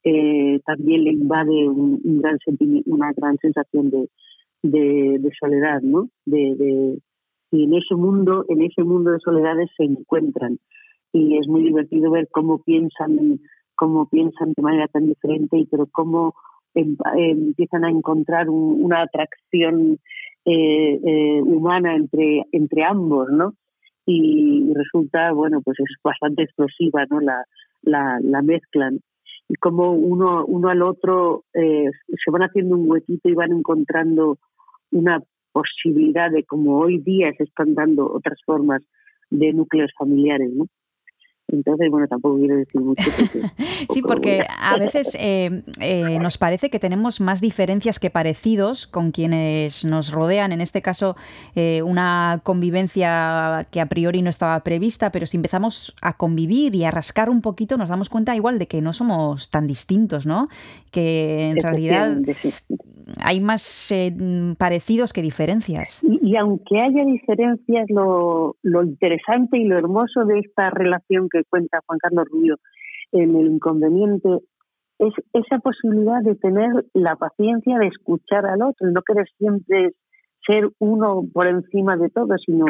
eh, 0.04 0.60
también 0.66 1.04
le 1.04 1.12
invade 1.12 1.68
un, 1.68 2.02
una 2.86 3.12
gran 3.16 3.38
sensación 3.38 3.90
de, 3.90 4.10
de, 4.64 5.32
soledad, 5.40 5.82
¿no? 5.82 6.10
De, 6.26 6.98
y 7.52 7.64
en 7.64 7.74
ese 7.76 7.96
mundo, 7.96 8.46
en 8.50 8.64
ese 8.64 8.84
mundo 8.84 9.12
de 9.12 9.20
soledades 9.20 9.70
se 9.78 9.84
encuentran 9.84 10.58
y 11.14 11.38
es 11.38 11.48
muy 11.48 11.64
divertido 11.64 12.12
ver 12.12 12.28
cómo 12.32 12.62
piensan, 12.64 13.40
cómo 13.76 14.10
piensan 14.10 14.54
de 14.56 14.62
manera 14.64 14.88
tan 14.88 15.06
diferente 15.06 15.58
y 15.58 15.66
pero 15.68 15.88
cómo 15.92 16.34
empiezan 16.74 17.86
a 17.86 17.92
encontrar 17.92 18.50
un, 18.50 18.84
una 18.84 19.04
atracción 19.04 20.00
eh, 20.46 21.00
eh, 21.06 21.42
humana 21.42 21.96
entre 21.96 22.44
entre 22.52 22.84
ambos, 22.84 23.30
¿no? 23.30 23.54
Y, 24.06 24.74
resulta, 24.74 25.32
bueno, 25.32 25.62
pues 25.62 25.80
es 25.80 25.96
bastante 26.04 26.44
explosiva, 26.44 27.06
¿no? 27.10 27.22
La, 27.22 27.46
la, 27.84 28.20
la 28.22 28.42
y 29.48 29.56
como 29.56 29.92
uno 29.94 30.46
uno 30.46 30.70
al 30.70 30.82
otro 30.82 31.44
eh, 31.54 31.90
se 32.08 32.32
van 32.32 32.42
haciendo 32.42 32.76
un 32.76 32.90
huequito 32.90 33.30
y 33.30 33.36
van 33.36 33.52
encontrando 33.52 34.38
una 34.92 35.22
posibilidad 35.52 36.32
de 36.32 36.44
como 36.44 36.80
hoy 36.80 36.98
día 36.98 37.32
se 37.38 37.44
están 37.44 37.76
dando 37.76 38.12
otras 38.12 38.40
formas 38.46 38.82
de 39.30 39.54
núcleos 39.54 39.92
familiares, 39.98 40.52
¿no? 40.54 40.66
Entonces, 41.48 41.90
bueno, 41.92 42.08
tampoco 42.08 42.38
quiero 42.38 42.56
decir 42.56 42.82
mucho. 42.82 43.04
Porque 43.18 43.42
sí, 43.94 44.02
porque 44.02 44.46
a 44.62 44.78
veces 44.78 45.16
eh, 45.20 45.64
eh, 45.80 46.18
nos 46.20 46.38
parece 46.38 46.70
que 46.70 46.80
tenemos 46.80 47.22
más 47.22 47.42
diferencias 47.42 48.00
que 48.00 48.10
parecidos 48.10 48.88
con 48.88 49.12
quienes 49.12 49.86
nos 49.86 50.12
rodean. 50.12 50.52
En 50.52 50.62
este 50.62 50.82
caso, 50.82 51.16
eh, 51.56 51.82
una 51.84 52.42
convivencia 52.44 53.68
que 53.72 53.82
a 53.82 53.86
priori 53.88 54.22
no 54.22 54.30
estaba 54.30 54.60
prevista, 54.62 55.12
pero 55.12 55.26
si 55.26 55.38
empezamos 55.38 55.96
a 56.02 56.18
convivir 56.18 56.76
y 56.76 56.86
a 56.86 56.92
rascar 56.92 57.30
un 57.30 57.42
poquito, 57.42 57.78
nos 57.78 57.90
damos 57.90 58.10
cuenta 58.10 58.36
igual 58.36 58.58
de 58.58 58.68
que 58.68 58.82
no 58.82 58.94
somos 58.94 59.50
tan 59.50 59.68
distintos, 59.68 60.26
¿no? 60.26 60.48
Que 60.92 61.50
en 61.50 61.58
realidad 61.58 62.18
hay 63.24 63.40
más 63.40 63.92
eh, 63.92 64.14
parecidos 64.58 65.14
que 65.14 65.22
diferencias. 65.22 66.04
Y, 66.04 66.20
y, 66.22 66.36
aunque 66.38 66.80
haya 66.80 67.06
diferencias, 67.06 67.90
lo, 67.90 68.56
lo 68.62 68.84
interesante 68.84 69.58
y 69.58 69.66
lo 69.66 69.78
hermoso 69.78 70.26
de 70.26 70.40
esta 70.40 70.70
relación 70.70 71.30
que 71.34 71.44
cuenta 71.50 71.82
Juan 71.86 72.00
Carlos 72.00 72.28
Rubio 72.32 72.58
en 73.12 73.36
El 73.36 73.48
Inconveniente 73.48 74.30
es 75.00 75.14
esa 75.34 75.60
posibilidad 75.60 76.22
de 76.22 76.36
tener 76.36 76.86
la 76.94 77.16
paciencia 77.16 77.78
de 77.80 77.88
escuchar 77.88 78.46
al 78.46 78.62
otro, 78.62 78.90
no 78.90 79.02
querer 79.02 79.28
siempre 79.38 79.92
ser 80.46 80.70
uno 80.80 81.24
por 81.34 81.48
encima 81.48 81.98
de 81.98 82.10
todo, 82.10 82.38
sino 82.46 82.66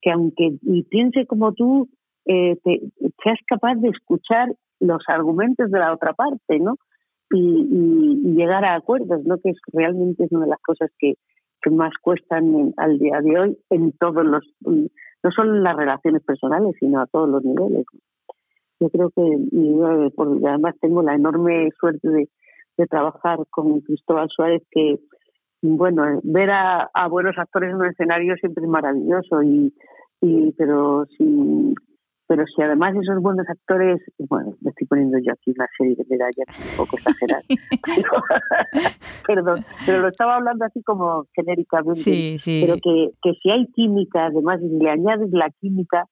que 0.00 0.10
aunque 0.10 0.58
piense 0.90 1.26
como 1.26 1.52
tú, 1.52 1.88
eh, 2.26 2.56
te, 2.62 2.80
seas 3.22 3.38
capaz 3.46 3.76
de 3.76 3.88
escuchar 3.88 4.52
los 4.80 5.02
argumentos 5.08 5.70
de 5.70 5.78
la 5.78 5.92
otra 5.92 6.12
parte, 6.12 6.58
¿no? 6.58 6.76
Y, 7.30 7.38
y, 7.38 8.28
y, 8.28 8.34
llegar 8.34 8.64
a 8.64 8.74
acuerdos, 8.74 9.24
¿no? 9.24 9.38
Que 9.38 9.50
es 9.50 9.58
realmente 9.72 10.24
es 10.24 10.32
una 10.32 10.44
de 10.44 10.50
las 10.50 10.60
cosas 10.60 10.90
que, 10.98 11.14
que 11.62 11.70
más 11.70 11.92
cuestan 12.02 12.54
en, 12.54 12.74
al 12.76 12.98
día 12.98 13.20
de 13.20 13.38
hoy 13.38 13.58
en 13.70 13.92
todos 13.92 14.24
los, 14.24 14.44
no 15.22 15.30
solo 15.30 15.54
en 15.54 15.62
las 15.62 15.76
relaciones 15.76 16.22
personales, 16.24 16.74
sino 16.78 17.00
a 17.00 17.06
todos 17.06 17.28
los 17.28 17.44
niveles. 17.44 17.86
Yo 18.80 18.90
creo 18.90 19.10
que, 19.10 20.12
porque 20.16 20.46
además 20.46 20.74
tengo 20.80 21.02
la 21.02 21.14
enorme 21.14 21.70
suerte 21.78 22.08
de, 22.08 22.28
trabajar 22.90 23.38
con 23.50 23.80
Cristóbal 23.80 24.28
Suárez, 24.28 24.62
que, 24.72 24.98
bueno, 25.62 26.02
ver 26.24 26.50
a, 26.50 26.90
buenos 27.08 27.38
actores 27.38 27.70
en 27.70 27.76
un 27.76 27.86
escenario 27.86 28.34
siempre 28.36 28.64
es 28.64 28.68
maravilloso, 28.68 29.40
y, 29.44 29.72
pero 30.56 31.04
si 31.16 31.74
pero 32.26 32.44
si 32.46 32.62
además 32.62 32.94
esos 32.96 33.20
buenos 33.20 33.46
actores, 33.46 34.00
bueno, 34.18 34.54
poniendo 34.92 35.16
yo 35.20 35.32
aquí 35.32 35.52
una 35.56 35.66
serie 35.78 35.96
de 35.96 36.04
medallas 36.06 36.46
un 36.48 36.76
poco 36.76 36.98
exageradas, 36.98 37.46
perdón, 39.26 39.64
pero 39.86 40.02
lo 40.02 40.08
estaba 40.08 40.36
hablando 40.36 40.66
así 40.66 40.82
como 40.82 41.24
genéricamente, 41.34 42.02
sí, 42.02 42.36
sí. 42.36 42.62
pero 42.62 42.74
que, 42.74 43.12
que 43.22 43.32
si 43.42 43.50
hay 43.50 43.66
química, 43.68 44.26
además 44.26 44.60
si 44.60 44.68
le 44.68 44.90
añades 44.90 45.30
la 45.32 45.48
química, 45.62 46.04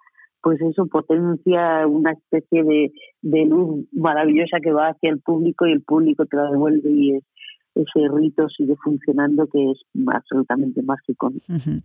pues 0.42 0.62
eso 0.62 0.86
potencia 0.86 1.86
una 1.86 2.12
especie 2.12 2.64
de, 2.64 2.92
de 3.20 3.44
luz 3.44 3.86
maravillosa 3.92 4.60
que 4.62 4.72
va 4.72 4.88
hacia 4.88 5.10
el 5.10 5.20
público 5.20 5.66
y 5.66 5.72
el 5.72 5.82
público 5.82 6.24
te 6.24 6.38
la 6.38 6.50
devuelve 6.50 6.90
y 6.90 7.16
es, 7.16 7.24
ese 7.74 8.08
rito 8.12 8.48
sigue 8.48 8.74
funcionando 8.82 9.46
que 9.46 9.70
es 9.70 9.78
absolutamente 10.12 10.82
mágico. 10.82 11.28
Uh 11.28 11.54
-huh. 11.54 11.82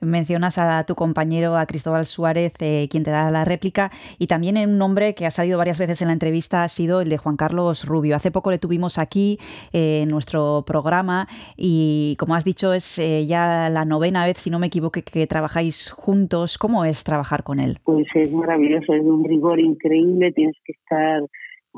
Mencionas 0.00 0.58
a 0.58 0.84
tu 0.84 0.94
compañero, 0.94 1.56
a 1.56 1.66
Cristóbal 1.66 2.06
Suárez, 2.06 2.52
eh, 2.60 2.88
quien 2.90 3.02
te 3.02 3.10
da 3.10 3.30
la 3.30 3.44
réplica, 3.44 3.90
y 4.18 4.26
también 4.26 4.56
en 4.56 4.70
un 4.70 4.78
nombre 4.78 5.14
que 5.14 5.26
ha 5.26 5.30
salido 5.30 5.58
varias 5.58 5.78
veces 5.78 6.00
en 6.02 6.08
la 6.08 6.14
entrevista 6.14 6.64
ha 6.64 6.68
sido 6.68 7.00
el 7.00 7.08
de 7.08 7.18
Juan 7.18 7.36
Carlos 7.36 7.84
Rubio. 7.86 8.16
Hace 8.16 8.30
poco 8.30 8.50
le 8.50 8.58
tuvimos 8.58 8.98
aquí 8.98 9.38
eh, 9.72 10.02
en 10.02 10.08
nuestro 10.08 10.64
programa 10.66 11.28
y, 11.56 12.16
como 12.18 12.34
has 12.34 12.44
dicho, 12.44 12.72
es 12.72 12.98
eh, 12.98 13.26
ya 13.26 13.68
la 13.70 13.84
novena 13.84 14.24
vez, 14.24 14.38
si 14.38 14.50
no 14.50 14.58
me 14.58 14.68
equivoco, 14.68 15.00
que 15.02 15.26
trabajáis 15.26 15.90
juntos. 15.90 16.58
¿Cómo 16.58 16.84
es 16.84 17.04
trabajar 17.04 17.42
con 17.42 17.60
él? 17.60 17.78
Pues 17.84 18.06
es 18.14 18.32
maravilloso, 18.32 18.92
es 18.94 19.04
de 19.04 19.10
un 19.10 19.24
rigor 19.24 19.60
increíble, 19.60 20.32
tienes 20.32 20.56
que 20.64 20.72
estar 20.72 21.22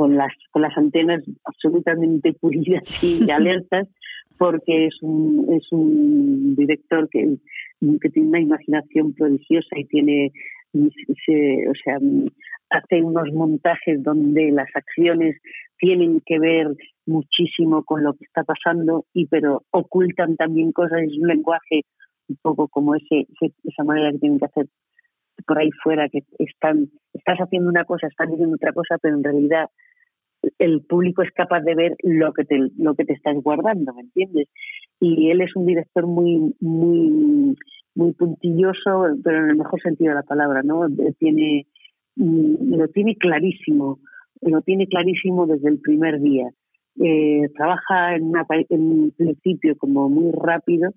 con 0.00 0.16
las, 0.16 0.32
con 0.50 0.62
las 0.62 0.74
antenas 0.78 1.22
absolutamente 1.44 2.32
pulidas 2.40 3.04
y 3.04 3.30
alertas, 3.30 3.86
porque 4.38 4.86
es 4.86 4.96
un, 5.02 5.46
es 5.52 5.70
un 5.72 6.56
director 6.56 7.06
que, 7.10 7.36
que 8.00 8.08
tiene 8.08 8.28
una 8.30 8.40
imaginación 8.40 9.12
prodigiosa 9.12 9.76
y 9.78 9.84
tiene, 9.84 10.32
se, 10.72 11.68
o 11.68 11.74
sea, 11.84 11.98
hace 12.70 13.02
unos 13.02 13.30
montajes 13.34 14.02
donde 14.02 14.50
las 14.52 14.68
acciones 14.74 15.36
tienen 15.76 16.22
que 16.24 16.38
ver 16.38 16.68
muchísimo 17.04 17.84
con 17.84 18.02
lo 18.02 18.14
que 18.14 18.24
está 18.24 18.42
pasando 18.42 19.04
y 19.12 19.26
pero 19.26 19.64
ocultan 19.70 20.36
también 20.36 20.72
cosas 20.72 21.02
es 21.02 21.12
un 21.20 21.28
lenguaje 21.28 21.82
un 22.26 22.38
poco 22.40 22.68
como 22.68 22.94
ese, 22.94 23.26
ese 23.38 23.52
esa 23.64 23.84
manera 23.84 24.12
que 24.12 24.18
tienen 24.18 24.38
que 24.38 24.46
hacer 24.46 24.66
por 25.46 25.58
ahí 25.58 25.70
fuera 25.82 26.08
que 26.08 26.20
están 26.38 26.88
estás 27.12 27.38
haciendo 27.38 27.68
una 27.68 27.84
cosa 27.84 28.06
estás 28.06 28.30
diciendo 28.30 28.54
otra 28.54 28.72
cosa 28.72 28.96
pero 29.02 29.16
en 29.16 29.24
realidad 29.24 29.66
el 30.58 30.82
público 30.82 31.22
es 31.22 31.30
capaz 31.32 31.60
de 31.60 31.74
ver 31.74 31.96
lo 32.02 32.32
que 32.32 32.44
te 32.44 32.58
lo 32.76 32.94
que 32.94 33.04
te 33.04 33.12
estás 33.12 33.36
guardando 33.42 33.92
me 33.94 34.02
entiendes 34.02 34.48
y 35.00 35.30
él 35.30 35.40
es 35.40 35.56
un 35.56 35.66
director 35.66 36.06
muy, 36.06 36.54
muy, 36.60 37.56
muy 37.94 38.12
puntilloso, 38.12 39.06
pero 39.24 39.38
en 39.38 39.50
el 39.50 39.56
mejor 39.56 39.80
sentido 39.80 40.10
de 40.10 40.16
la 40.16 40.22
palabra, 40.22 40.62
¿no? 40.62 40.86
Tiene, 41.18 41.66
mm, 42.16 42.74
lo 42.74 42.86
tiene 42.88 43.16
clarísimo, 43.16 43.98
lo 44.42 44.60
tiene 44.60 44.86
clarísimo 44.86 45.46
desde 45.46 45.70
el 45.70 45.80
primer 45.80 46.20
día. 46.20 46.50
Eh, 47.02 47.48
trabaja 47.56 48.14
en, 48.14 48.30
un 48.68 49.10
principio 49.16 49.76
como 49.78 50.10
muy 50.10 50.32
rápido. 50.32 50.90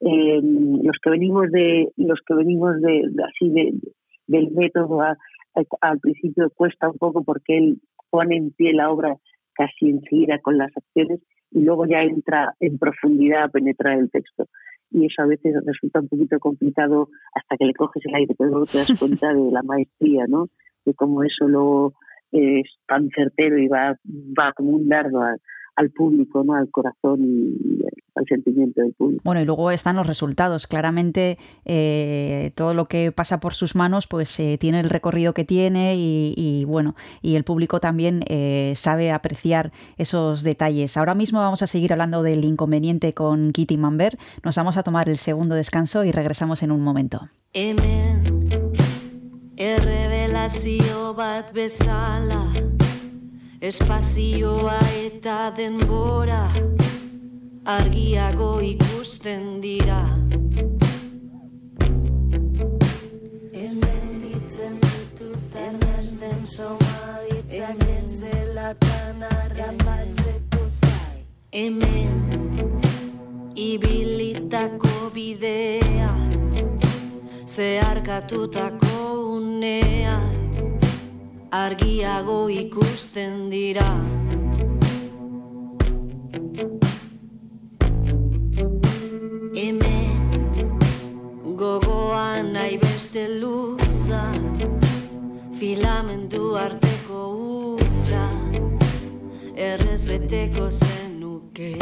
Eh, 0.00 0.40
los 0.42 0.96
que 1.02 1.10
venimos 1.10 1.50
de 1.50 1.88
los 1.96 2.20
que 2.26 2.34
venimos 2.34 2.80
de, 2.80 3.02
así 3.26 3.50
de, 3.50 3.74
del 4.28 4.50
método 4.52 5.02
al 5.02 5.98
principio 6.00 6.48
cuesta 6.54 6.88
un 6.88 6.96
poco 6.96 7.22
porque 7.22 7.58
él 7.58 7.80
pone 8.10 8.36
en 8.36 8.50
pie 8.52 8.72
la 8.72 8.90
obra 8.90 9.16
casi 9.54 9.90
enseguida 9.90 10.38
con 10.40 10.58
las 10.58 10.70
acciones 10.76 11.20
y 11.50 11.62
luego 11.62 11.86
ya 11.86 12.02
entra 12.02 12.54
en 12.60 12.78
profundidad 12.78 13.44
a 13.44 13.48
penetrar 13.48 13.98
el 13.98 14.10
texto. 14.10 14.46
Y 14.90 15.06
eso 15.06 15.22
a 15.22 15.26
veces 15.26 15.54
resulta 15.64 16.00
un 16.00 16.08
poquito 16.08 16.38
complicado 16.38 17.08
hasta 17.34 17.56
que 17.56 17.66
le 17.66 17.74
coges 17.74 18.04
el 18.06 18.14
aire, 18.14 18.34
pero 18.36 18.50
luego 18.50 18.66
te 18.66 18.78
das 18.78 18.98
cuenta 18.98 19.32
de 19.32 19.50
la 19.50 19.62
maestría, 19.62 20.26
¿no? 20.28 20.48
De 20.84 20.94
cómo 20.94 21.22
eso 21.22 21.46
luego 21.46 21.94
es 22.32 22.66
tan 22.86 23.08
certero 23.10 23.58
y 23.58 23.68
va, 23.68 23.96
va 24.38 24.52
como 24.52 24.70
un 24.70 24.88
dardo 24.88 25.22
a, 25.22 25.36
al 25.76 25.90
público, 25.90 26.44
¿no? 26.44 26.54
al 26.54 26.70
corazón 26.70 27.20
y 27.24 27.82
al 28.14 28.26
sentimiento 28.26 28.80
del 28.80 28.92
público. 28.92 29.22
Bueno, 29.24 29.40
y 29.40 29.44
luego 29.44 29.70
están 29.70 29.96
los 29.96 30.06
resultados. 30.06 30.66
Claramente 30.66 31.38
eh, 31.64 32.52
todo 32.54 32.74
lo 32.74 32.86
que 32.86 33.12
pasa 33.12 33.40
por 33.40 33.54
sus 33.54 33.74
manos 33.74 34.06
pues 34.06 34.38
eh, 34.40 34.58
tiene 34.58 34.80
el 34.80 34.90
recorrido 34.90 35.34
que 35.34 35.44
tiene 35.44 35.94
y, 35.96 36.64
bueno, 36.66 36.94
y 37.22 37.36
el 37.36 37.44
público 37.44 37.80
también 37.80 38.20
eh, 38.28 38.74
sabe 38.76 39.12
apreciar 39.12 39.72
esos 39.96 40.42
detalles. 40.42 40.96
Ahora 40.96 41.14
mismo 41.14 41.40
vamos 41.40 41.62
a 41.62 41.66
seguir 41.66 41.92
hablando 41.92 42.22
del 42.22 42.44
inconveniente 42.44 43.12
con 43.12 43.50
Kitty 43.50 43.76
Mamber. 43.76 44.18
Nos 44.44 44.56
vamos 44.56 44.76
a 44.76 44.82
tomar 44.82 45.08
el 45.08 45.16
segundo 45.16 45.54
descanso 45.54 46.04
y 46.04 46.12
regresamos 46.12 46.62
en 46.62 46.72
un 46.72 46.82
momento. 46.82 47.28
Espazioa 53.60 54.78
eta 54.96 55.50
denbora 55.52 56.48
argiago 57.64 58.60
ikusten 58.64 59.60
dira. 59.60 60.00
Hemen 63.52 64.08
ditzen 64.22 64.80
ditut 64.80 65.60
ernesten 65.66 66.40
soma 66.46 67.20
ditzak 67.28 67.84
zelatan 68.08 69.28
arrapatzeko 69.28 70.64
zai. 70.80 71.20
Hemen 71.52 72.16
ibilitako 73.54 75.12
bidea 75.12 76.14
zeharkatutako 77.44 78.96
unea 79.36 80.39
argiago 81.50 82.48
ikusten 82.48 83.50
dira. 83.50 83.90
Hemen 89.54 90.30
gogoan 91.58 92.52
nahi 92.54 92.78
beste 92.78 93.26
luza 93.40 94.22
filamentu 95.58 96.54
arteko 96.56 97.24
utxa 97.74 98.24
errez 99.56 100.06
beteko 100.06 100.70
zenuke 100.70 101.74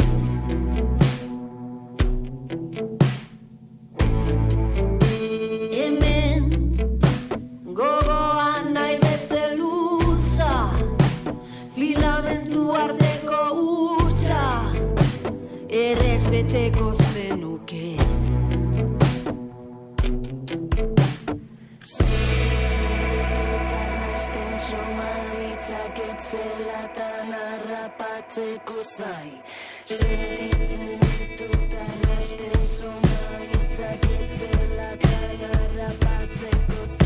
errez 15.91 16.27
beteko 16.29 16.93
zenuke. 16.93 17.85
Zelatan 26.29 27.31
arrapatzeko 27.33 28.83
zain. 28.97 29.39
Sentitzen 29.87 30.99
dituta 31.01 31.85
nesten 32.03 32.63
zona 32.75 33.41
itzaket 33.57 34.37
zelatan 34.37 35.45
arrapatzeko 35.57 36.81
zain 36.85 36.98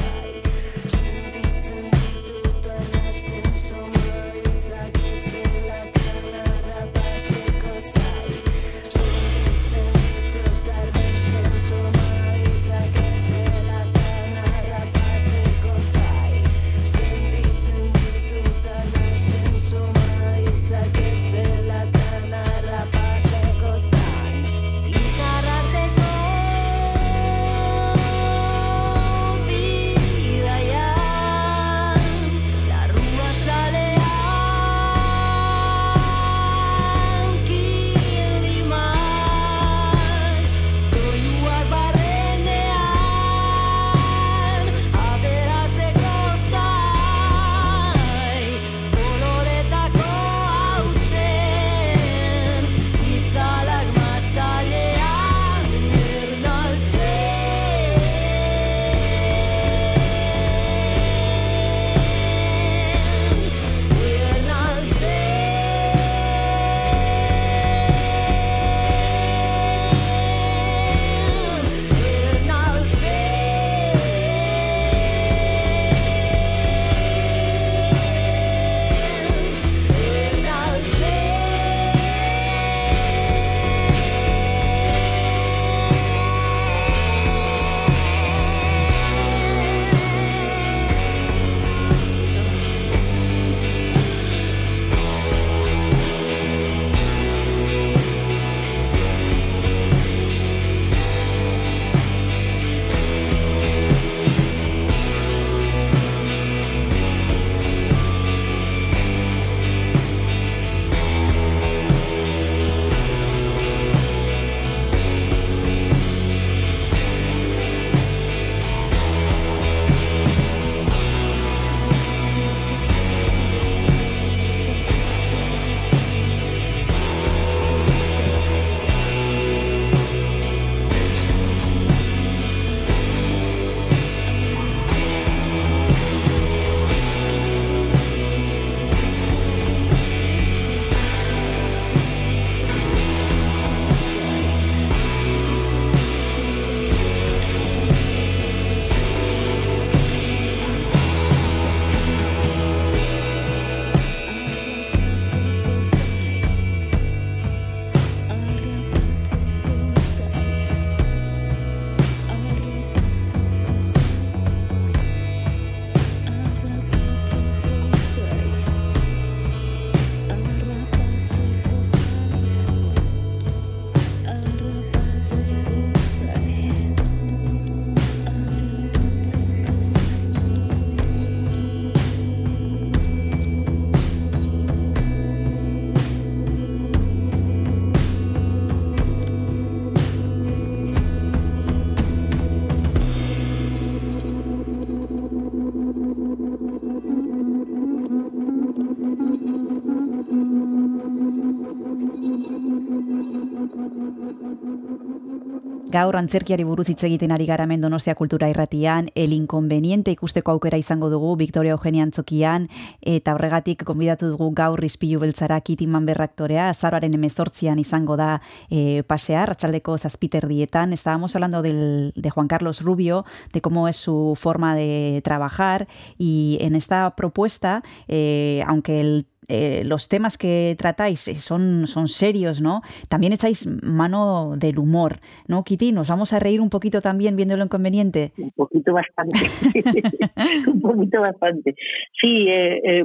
Gaur 205.93 206.15
antzerkiari 206.17 206.63
buruz 206.65 206.87
hitz 206.89 207.03
egiten 207.05 207.31
ari 207.35 207.45
gara 207.45 207.67
Donostia 207.67 208.15
Kultura 208.15 208.49
Irratian, 208.49 209.11
el 209.13 209.31
inconveniente 209.31 210.09
ikusteko 210.09 210.51
aukera 210.51 210.77
izango 210.77 211.09
dugu 211.11 211.35
Victoria 211.35 211.73
Eugenia 211.73 212.01
Antzokian 212.01 212.67
eta 213.01 213.35
horregatik 213.35 213.83
konbidatu 213.83 214.27
dugu 214.31 214.49
gaur 214.55 214.83
Ispilu 214.83 215.19
Beltzara 215.19 215.61
Kiti 215.61 215.85
Manberraktorea, 215.85 216.69
azaroaren 216.69 217.11
18 217.11 217.77
izango 217.79 218.17
da 218.17 218.41
eh, 218.71 219.03
pasear, 219.05 219.49
ratxaldeko 219.49 219.99
zazpiterdietan. 219.99 220.93
Estábamos 220.93 221.35
hablando 221.35 221.61
del, 221.61 222.11
de 222.15 222.29
Juan 222.31 222.47
Carlos 222.47 222.81
Rubio, 222.81 223.23
de 223.51 223.61
cómo 223.61 223.87
es 223.87 223.97
su 223.97 224.35
forma 224.35 224.73
de 224.73 225.21
trabajar 225.23 225.87
y 226.17 226.57
en 226.61 226.75
esta 226.75 227.15
propuesta, 227.15 227.83
eh, 228.07 228.63
aunque 228.65 228.99
el 228.99 229.27
eh, 229.47 229.83
los 229.85 230.09
temas 230.09 230.37
que 230.37 230.75
tratáis 230.77 231.27
eh, 231.27 231.35
son, 231.35 231.87
son 231.87 232.07
serios, 232.07 232.61
¿no? 232.61 232.81
También 233.09 233.33
echáis 233.33 233.67
mano 233.83 234.55
del 234.57 234.79
humor, 234.79 235.19
¿no, 235.47 235.63
Kitty? 235.63 235.91
¿Nos 235.91 236.09
vamos 236.09 236.33
a 236.33 236.39
reír 236.39 236.61
un 236.61 236.69
poquito 236.69 237.01
también 237.01 237.35
viendo 237.35 237.57
lo 237.57 237.65
inconveniente? 237.65 238.33
Un 238.37 238.51
poquito 238.51 238.93
bastante. 238.93 239.39
un 240.67 240.81
poquito 240.81 241.21
bastante. 241.21 241.75
Sí, 242.19 242.47
eh, 242.47 243.01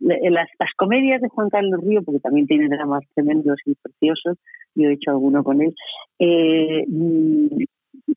eh, 0.00 0.30
las, 0.30 0.48
las, 0.58 0.70
comedias 0.76 1.20
de 1.20 1.28
Juan 1.28 1.50
Carlos 1.50 1.80
Río, 1.84 2.02
porque 2.02 2.20
también 2.20 2.46
tiene 2.46 2.68
dramas 2.68 3.04
tremendos 3.14 3.58
y 3.66 3.74
preciosos, 3.74 4.38
yo 4.74 4.88
he 4.88 4.94
hecho 4.94 5.10
alguno 5.10 5.44
con 5.44 5.60
él, 5.60 5.74
eh, 6.18 6.84
mm, 6.88 7.64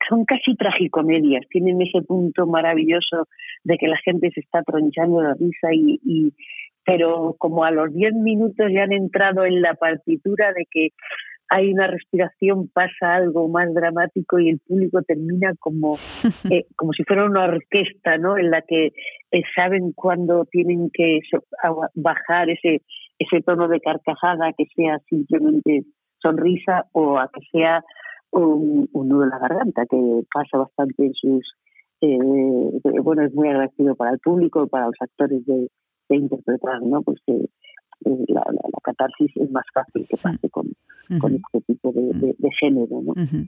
son 0.08 0.26
casi 0.26 0.56
tragicomedias, 0.56 1.46
tienen 1.50 1.82
ese 1.82 2.02
punto 2.02 2.48
maravilloso 2.48 3.28
de 3.64 3.78
que 3.78 3.88
la 3.88 3.98
gente 3.98 4.32
se 4.32 4.40
está 4.40 4.64
tronchando 4.64 5.22
la 5.22 5.34
risa 5.34 5.74
y, 5.74 6.00
y 6.06 6.34
pero 6.86 7.36
como 7.38 7.64
a 7.64 7.72
los 7.72 7.94
10 7.94 8.14
minutos 8.16 8.68
ya 8.74 8.84
han 8.84 8.94
entrado 8.94 9.46
en 9.46 9.62
la 9.62 9.74
partitura 9.76 10.54
de 10.54 10.66
que 10.70 10.90
hay 11.50 11.72
una 11.72 11.88
respiración, 11.88 12.68
pasa 12.74 13.14
algo 13.14 13.48
más 13.48 13.72
dramático 13.74 14.40
y 14.40 14.50
el 14.50 14.60
público 14.60 15.02
termina 15.04 15.54
como, 15.60 15.96
eh, 16.52 16.66
como 16.76 16.94
si 16.94 17.04
fuera 17.04 17.26
una 17.26 17.44
orquesta, 17.44 18.18
¿no? 18.18 18.38
En 18.38 18.50
la 18.50 18.62
que 18.64 18.88
eh, 18.88 19.44
saben 19.56 19.92
cuándo 19.94 20.46
tienen 20.46 20.90
que 20.92 21.20
bajar 21.96 22.50
ese, 22.50 22.82
ese 23.20 23.42
tono 23.42 23.68
de 23.68 23.80
carcajada, 23.82 24.54
que 24.58 24.66
sea 24.76 25.00
simplemente 25.10 25.84
sonrisa 26.20 26.86
o 26.92 27.20
a 27.20 27.30
que 27.32 27.42
sea 27.52 27.84
un, 28.32 28.90
un 28.92 29.08
nudo 29.10 29.26
en 29.26 29.30
la 29.30 29.40
garganta, 29.40 29.86
que 29.90 29.98
pasa 30.34 30.58
bastante 30.58 31.06
en 31.06 31.14
sus... 31.14 31.54
Eh, 32.02 32.18
bueno, 33.02 33.24
es 33.24 33.34
muy 33.34 33.48
agradecido 33.48 33.96
para 33.96 34.12
el 34.12 34.20
público, 34.20 34.68
para 34.68 34.88
los 34.88 34.96
actores 35.00 35.46
de, 35.46 35.70
de 36.10 36.16
interpretar, 36.18 36.82
¿no? 36.82 37.02
Pues 37.02 37.20
que 37.26 37.34
eh, 37.34 38.26
la, 38.28 38.42
la, 38.48 38.62
la, 38.72 38.80
catarsis 38.84 39.32
es 39.36 39.52
más 39.52 39.66
fácil 39.74 40.06
que 40.10 40.18
pase 40.18 40.50
con, 40.50 40.68
uh 40.68 40.72
-huh. 41.10 41.20
con 41.20 41.36
este 41.36 41.62
tipo 41.62 41.92
de, 41.92 42.02
de, 42.14 42.36
de 42.38 42.50
género. 42.60 43.02
¿no? 43.02 43.12
Uh 43.12 43.26
-huh. 43.26 43.48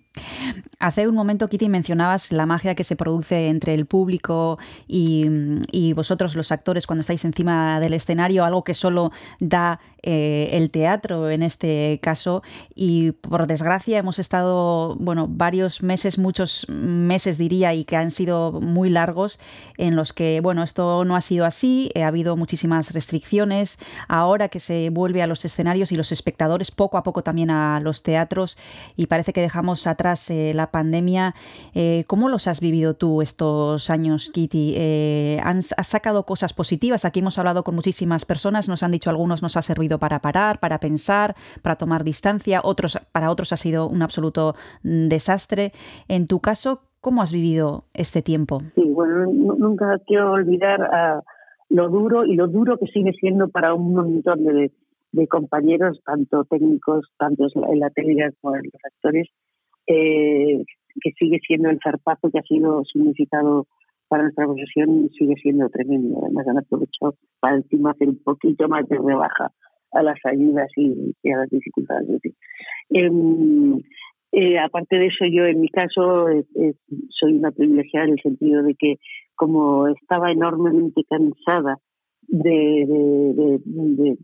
Hace 0.79 1.07
un 1.07 1.15
momento, 1.15 1.47
Kitty, 1.47 1.69
mencionabas 1.69 2.31
la 2.31 2.45
magia 2.45 2.75
que 2.75 2.83
se 2.83 2.95
produce 2.95 3.47
entre 3.47 3.73
el 3.73 3.85
público 3.85 4.59
y, 4.87 5.93
vosotros, 5.93 6.35
los 6.35 6.51
actores, 6.51 6.87
cuando 6.87 7.01
estáis 7.01 7.25
encima 7.25 7.79
del 7.79 7.93
escenario, 7.93 8.45
algo 8.45 8.63
que 8.63 8.73
solo 8.73 9.11
da 9.39 9.79
eh, 10.03 10.49
el 10.51 10.69
teatro 10.69 11.29
en 11.29 11.43
este 11.43 11.99
caso. 12.01 12.43
Y 12.75 13.11
por 13.11 13.47
desgracia 13.47 13.97
hemos 13.97 14.19
estado, 14.19 14.95
bueno, 14.99 15.27
varios 15.29 15.81
meses, 15.81 16.19
muchos 16.19 16.67
meses 16.69 17.37
diría, 17.37 17.73
y 17.73 17.85
que 17.85 17.97
han 17.97 18.11
sido 18.11 18.51
muy 18.51 18.89
largos, 18.89 19.39
en 19.77 19.95
los 19.95 20.13
que, 20.13 20.39
bueno, 20.41 20.63
esto 20.63 21.05
no 21.05 21.15
ha 21.15 21.21
sido 21.21 21.45
así, 21.45 21.91
ha 21.95 22.07
habido 22.07 22.35
muchísimas 22.35 22.93
restricciones. 22.93 23.79
Ahora 24.07 24.49
que 24.49 24.59
se 24.59 24.89
vuelve 24.89 25.23
a 25.23 25.27
los 25.27 25.45
escenarios 25.45 25.91
y 25.91 25.95
los 25.95 26.11
espectadores 26.11 26.71
poco 26.71 26.97
a 26.97 27.03
poco 27.03 27.23
también 27.23 27.49
a 27.49 27.79
los 27.79 28.03
teatros 28.03 28.57
y 28.95 29.07
parece 29.07 29.33
que 29.33 29.41
dejamos 29.41 29.87
atrás 29.87 30.24
la 30.29 30.71
pandemia. 30.71 31.35
Eh, 31.73 32.03
¿Cómo 32.07 32.29
los 32.29 32.47
has 32.47 32.59
vivido 32.59 32.95
tú 32.95 33.21
estos 33.21 33.89
años, 33.89 34.29
Kitty? 34.31 34.73
Eh, 34.75 35.39
¿has, 35.43 35.73
¿Has 35.77 35.87
sacado 35.87 36.25
cosas 36.25 36.53
positivas? 36.53 37.05
Aquí 37.05 37.19
hemos 37.19 37.37
hablado 37.37 37.63
con 37.63 37.75
muchísimas 37.75 38.25
personas, 38.25 38.67
nos 38.67 38.83
han 38.83 38.91
dicho 38.91 39.09
algunos 39.09 39.41
nos 39.41 39.57
ha 39.57 39.61
servido 39.61 39.99
para 39.99 40.19
parar, 40.19 40.59
para 40.59 40.79
pensar, 40.79 41.35
para 41.61 41.75
tomar 41.75 42.03
distancia, 42.03 42.61
otros 42.63 42.97
para 43.11 43.29
otros 43.29 43.53
ha 43.53 43.57
sido 43.57 43.87
un 43.87 44.01
absoluto 44.01 44.55
desastre. 44.83 45.71
En 46.07 46.27
tu 46.27 46.39
caso, 46.39 46.81
¿cómo 47.01 47.21
has 47.21 47.31
vivido 47.31 47.85
este 47.93 48.21
tiempo? 48.21 48.61
Sí, 48.75 48.83
bueno, 48.83 49.25
nunca 49.57 49.99
quiero 50.05 50.31
olvidar 50.31 50.81
a 50.81 51.23
lo 51.69 51.89
duro 51.89 52.25
y 52.25 52.35
lo 52.35 52.47
duro 52.47 52.77
que 52.77 52.87
sigue 52.87 53.13
siendo 53.13 53.49
para 53.49 53.73
un 53.73 53.93
montón 53.93 54.43
de, 54.43 54.71
de 55.11 55.27
compañeros, 55.27 55.99
tanto 56.05 56.43
técnicos, 56.45 57.05
tanto 57.17 57.47
en 57.71 57.79
la 57.79 57.89
tele 57.89 58.33
como 58.41 58.55
en 58.55 58.63
los 58.65 58.81
actores, 58.83 59.29
eh, 59.87 60.63
que 61.01 61.11
sigue 61.19 61.39
siendo 61.45 61.69
el 61.69 61.79
zarpazo 61.83 62.29
que 62.31 62.39
ha 62.39 62.43
sido 62.43 62.83
significado 62.85 63.67
para 64.07 64.23
nuestra 64.23 64.45
profesión, 64.45 65.09
sigue 65.17 65.35
siendo 65.41 65.69
tremendo. 65.69 66.19
Además, 66.23 66.47
han 66.47 66.57
aprovechado 66.59 67.15
para 67.39 67.57
encima 67.57 67.91
hacer 67.91 68.09
un 68.09 68.21
poquito 68.23 68.67
más 68.67 68.87
de 68.87 68.97
rebaja 68.97 69.51
a 69.91 70.03
las 70.03 70.17
ayudas 70.25 70.69
y, 70.75 71.13
a 71.31 71.37
las 71.37 71.49
dificultades. 71.49 72.21
Eh, 72.89 73.09
eh, 74.31 74.59
aparte 74.59 74.97
de 74.97 75.07
eso, 75.07 75.25
yo 75.25 75.45
en 75.45 75.61
mi 75.61 75.69
caso 75.69 76.27
soy 77.09 77.33
una 77.33 77.51
privilegiada 77.51 78.07
en 78.07 78.13
el 78.13 78.21
sentido 78.21 78.63
de 78.63 78.75
que 78.75 78.95
como 79.35 79.87
estaba 79.87 80.31
enormemente 80.31 81.03
cansada 81.09 81.77
de, 82.27 82.85
de, 83.65 84.17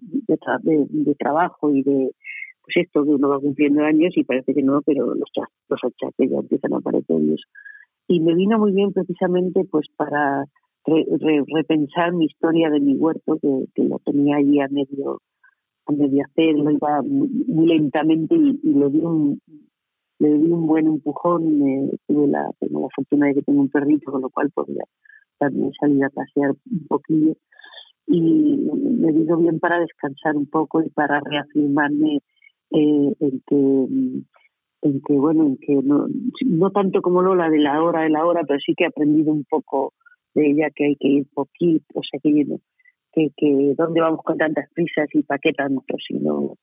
de 0.90 1.16
trabajo 1.16 1.72
y 1.72 1.84
de 1.84 2.12
pues 2.64 2.86
esto 2.86 3.04
que 3.04 3.10
uno 3.12 3.30
va 3.30 3.40
cumpliendo 3.40 3.84
años 3.84 4.12
y 4.16 4.24
parece 4.24 4.54
que 4.54 4.64
no, 4.64 4.82
pero 4.82 5.16
los, 5.16 5.30
los 5.70 5.80
achaques 5.84 6.30
ya 6.30 6.38
empiezan 6.38 6.74
a 6.74 6.78
aparecer 6.78 7.18
ellos. 7.20 7.42
Y 8.08 8.20
me 8.20 8.36
vino 8.36 8.60
muy 8.60 8.74
bien 8.74 8.92
precisamente 8.92 9.64
pues 9.70 9.88
para 9.96 10.46
re, 10.86 11.06
re, 11.20 11.44
repensar 11.54 12.14
mi 12.14 12.26
historia 12.26 12.70
de 12.70 12.80
mi 12.80 12.96
huerto, 12.96 13.38
que, 13.42 13.66
que 13.74 13.90
tenía 14.06 14.38
ahí 14.38 14.60
a 14.60 14.68
medio 14.70 15.20
a 15.88 15.92
medio 15.92 16.24
hacer, 16.24 16.56
lo 16.56 16.72
iba 16.72 17.02
muy, 17.02 17.68
lentamente 17.68 18.36
y, 18.36 18.60
y 18.64 18.74
le 18.74 18.90
di 18.90 19.00
un 19.00 19.40
le 20.20 20.38
di 20.38 20.52
un 20.52 20.68
buen 20.68 20.86
empujón, 20.86 21.68
eh, 21.68 21.98
tuve 22.08 22.28
la, 22.28 22.48
tengo 22.60 22.82
la 22.82 22.88
fortuna 22.96 23.26
de 23.28 23.34
que 23.34 23.42
tengo 23.42 23.62
un 23.62 23.70
perrito, 23.70 24.12
con 24.12 24.22
lo 24.22 24.30
cual 24.30 24.52
podía 24.52 24.84
también 25.40 25.72
salir 25.80 26.04
a 26.06 26.10
pasear 26.12 26.52
un 26.52 26.88
poquillo 26.88 27.34
y 28.06 28.22
me 28.22 29.12
vino 29.12 29.38
bien 29.38 29.60
para 29.60 29.80
descansar 29.80 30.36
un 30.36 30.46
poco 30.46 30.84
y 30.84 30.90
para 30.90 31.20
reafirmarme 31.22 32.20
eh, 32.72 33.14
en 33.20 33.42
que 33.48 34.26
en 34.84 35.02
que 35.02 35.14
bueno 35.14 35.46
en 35.46 35.58
que 35.58 35.74
no, 35.76 36.08
no 36.46 36.72
tanto 36.72 37.02
como 37.02 37.22
Lola 37.22 37.50
de 37.50 37.60
la 37.60 37.82
hora 37.84 38.02
de 38.02 38.10
la 38.10 38.26
hora 38.26 38.42
pero 38.48 38.60
sí 38.60 38.74
que 38.76 38.86
he 38.86 38.88
aprendido 38.88 39.32
un 39.32 39.44
poco 39.44 39.94
de 40.34 40.52
ella 40.52 40.70
que 40.76 40.86
hay 40.86 40.96
que 40.96 41.08
ir 41.08 41.28
poquito 41.34 41.86
o 41.94 42.02
sea 42.04 42.20
que 42.22 42.46
que, 43.14 43.30
que 43.36 43.74
dónde 43.78 44.00
vamos 44.00 44.22
con 44.24 44.38
tantas 44.38 44.70
prisas 44.74 45.10
y 45.14 45.24
para 45.24 45.40
qué 45.40 45.52
tanto 45.54 45.96
si 46.08 46.16
no 46.16 46.58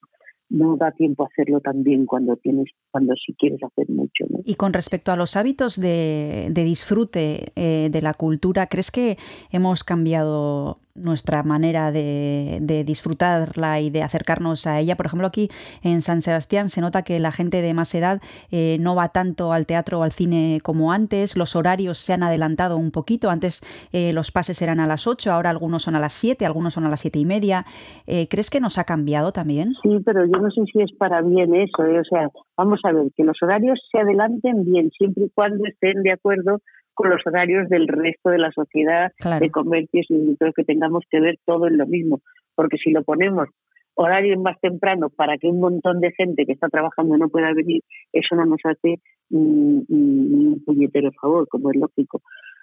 no 0.50 0.76
da 0.76 0.90
tiempo 0.92 1.24
a 1.24 1.26
hacerlo 1.26 1.60
también 1.60 2.06
cuando 2.06 2.36
tienes 2.36 2.70
cuando 2.90 3.14
sí 3.14 3.34
quieres 3.38 3.62
hacer 3.62 3.88
mucho 3.90 4.24
y 4.44 4.54
con 4.54 4.72
respecto 4.72 5.12
a 5.12 5.16
los 5.16 5.36
hábitos 5.36 5.78
de, 5.78 6.48
de 6.50 6.64
disfrute 6.64 7.52
eh, 7.54 7.90
de 7.90 8.02
la 8.02 8.14
cultura 8.14 8.66
crees 8.66 8.90
que 8.90 9.18
hemos 9.52 9.84
cambiado 9.84 10.80
nuestra 10.94 11.42
manera 11.42 11.92
de, 11.92 12.58
de, 12.60 12.84
disfrutarla 12.84 13.80
y 13.80 13.90
de 13.90 14.02
acercarnos 14.02 14.66
a 14.66 14.80
ella. 14.80 14.96
Por 14.96 15.06
ejemplo, 15.06 15.26
aquí 15.26 15.48
en 15.82 16.02
San 16.02 16.22
Sebastián 16.22 16.68
se 16.68 16.80
nota 16.80 17.02
que 17.02 17.18
la 17.18 17.32
gente 17.32 17.62
de 17.62 17.74
más 17.74 17.94
edad 17.94 18.20
eh, 18.50 18.78
no 18.80 18.94
va 18.94 19.10
tanto 19.10 19.52
al 19.52 19.66
teatro 19.66 20.00
o 20.00 20.02
al 20.02 20.12
cine 20.12 20.60
como 20.62 20.92
antes. 20.92 21.36
Los 21.36 21.56
horarios 21.56 21.98
se 21.98 22.12
han 22.12 22.22
adelantado 22.22 22.76
un 22.76 22.90
poquito. 22.90 23.30
Antes 23.30 23.62
eh, 23.92 24.12
los 24.12 24.30
pases 24.30 24.60
eran 24.62 24.80
a 24.80 24.86
las 24.86 25.06
8, 25.06 25.32
ahora 25.32 25.50
algunos 25.50 25.82
son 25.82 25.94
a 25.94 26.00
las 26.00 26.12
7, 26.12 26.44
algunos 26.46 26.74
son 26.74 26.84
a 26.84 26.88
las 26.88 27.00
siete 27.00 27.18
y 27.18 27.24
media. 27.24 27.64
Eh, 28.06 28.26
¿Crees 28.28 28.50
que 28.50 28.60
nos 28.60 28.78
ha 28.78 28.84
cambiado 28.84 29.32
también? 29.32 29.74
Sí, 29.82 29.98
pero 30.04 30.24
yo 30.24 30.40
no 30.40 30.50
sé 30.50 30.62
si 30.72 30.82
es 30.82 30.92
para 30.92 31.22
bien 31.22 31.54
eso. 31.54 31.82
O 31.82 32.04
sea, 32.04 32.28
vamos 32.56 32.80
a 32.84 32.92
ver, 32.92 33.06
que 33.16 33.24
los 33.24 33.40
horarios 33.42 33.80
se 33.90 33.98
adelanten 33.98 34.64
bien, 34.64 34.90
siempre 34.90 35.24
y 35.24 35.30
cuando 35.30 35.64
estén 35.66 36.02
de 36.02 36.12
acuerdo 36.12 36.60
con 36.98 37.10
los 37.10 37.24
horarios 37.24 37.68
del 37.68 37.86
resto 37.86 38.30
de 38.30 38.38
la 38.38 38.50
sociedad, 38.50 39.12
claro. 39.18 39.38
de 39.38 39.52
comercios 39.52 40.04
y 40.08 40.34
todo 40.34 40.52
que 40.52 40.64
tengamos 40.64 41.04
que 41.08 41.20
ver 41.20 41.36
todo 41.46 41.68
en 41.68 41.78
lo 41.78 41.86
mismo. 41.86 42.20
Porque 42.56 42.76
si 42.76 42.90
lo 42.90 43.04
ponemos 43.04 43.48
horario 43.94 44.36
más 44.40 44.58
temprano 44.60 45.08
para 45.08 45.38
que 45.38 45.46
un 45.46 45.60
montón 45.60 46.00
de 46.00 46.10
gente 46.10 46.44
que 46.44 46.54
está 46.54 46.68
trabajando 46.68 47.16
no 47.16 47.28
pueda 47.28 47.54
venir, 47.54 47.82
eso 48.12 48.34
no 48.34 48.46
nos 48.46 48.58
hace 48.64 48.96
ni 49.30 49.84
un 49.88 50.62
puñetero 50.66 51.12
favor, 51.12 51.46
como 51.46 51.70
es 51.70 51.76
lógico. 51.76 52.20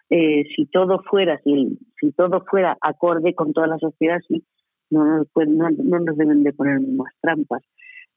Eh, 0.10 0.44
si 0.54 0.66
todo 0.66 1.02
fuera, 1.10 1.40
si, 1.46 1.80
si 2.02 2.12
todo 2.12 2.44
fuera 2.46 2.76
acorde 2.82 3.34
con 3.36 3.54
toda 3.54 3.68
la 3.68 3.78
sociedad, 3.78 4.20
sí, 4.28 4.44
no 4.90 5.06
nos, 5.06 5.28
no, 5.48 5.70
no 5.70 6.00
nos 6.00 6.18
deben 6.18 6.44
de 6.44 6.52
poner 6.52 6.82
más 6.82 7.14
trampas 7.22 7.64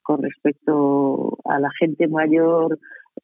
con 0.01 0.21
respecto 0.21 1.37
a 1.45 1.59
la 1.59 1.69
gente 1.79 2.09
mayor, 2.09 2.77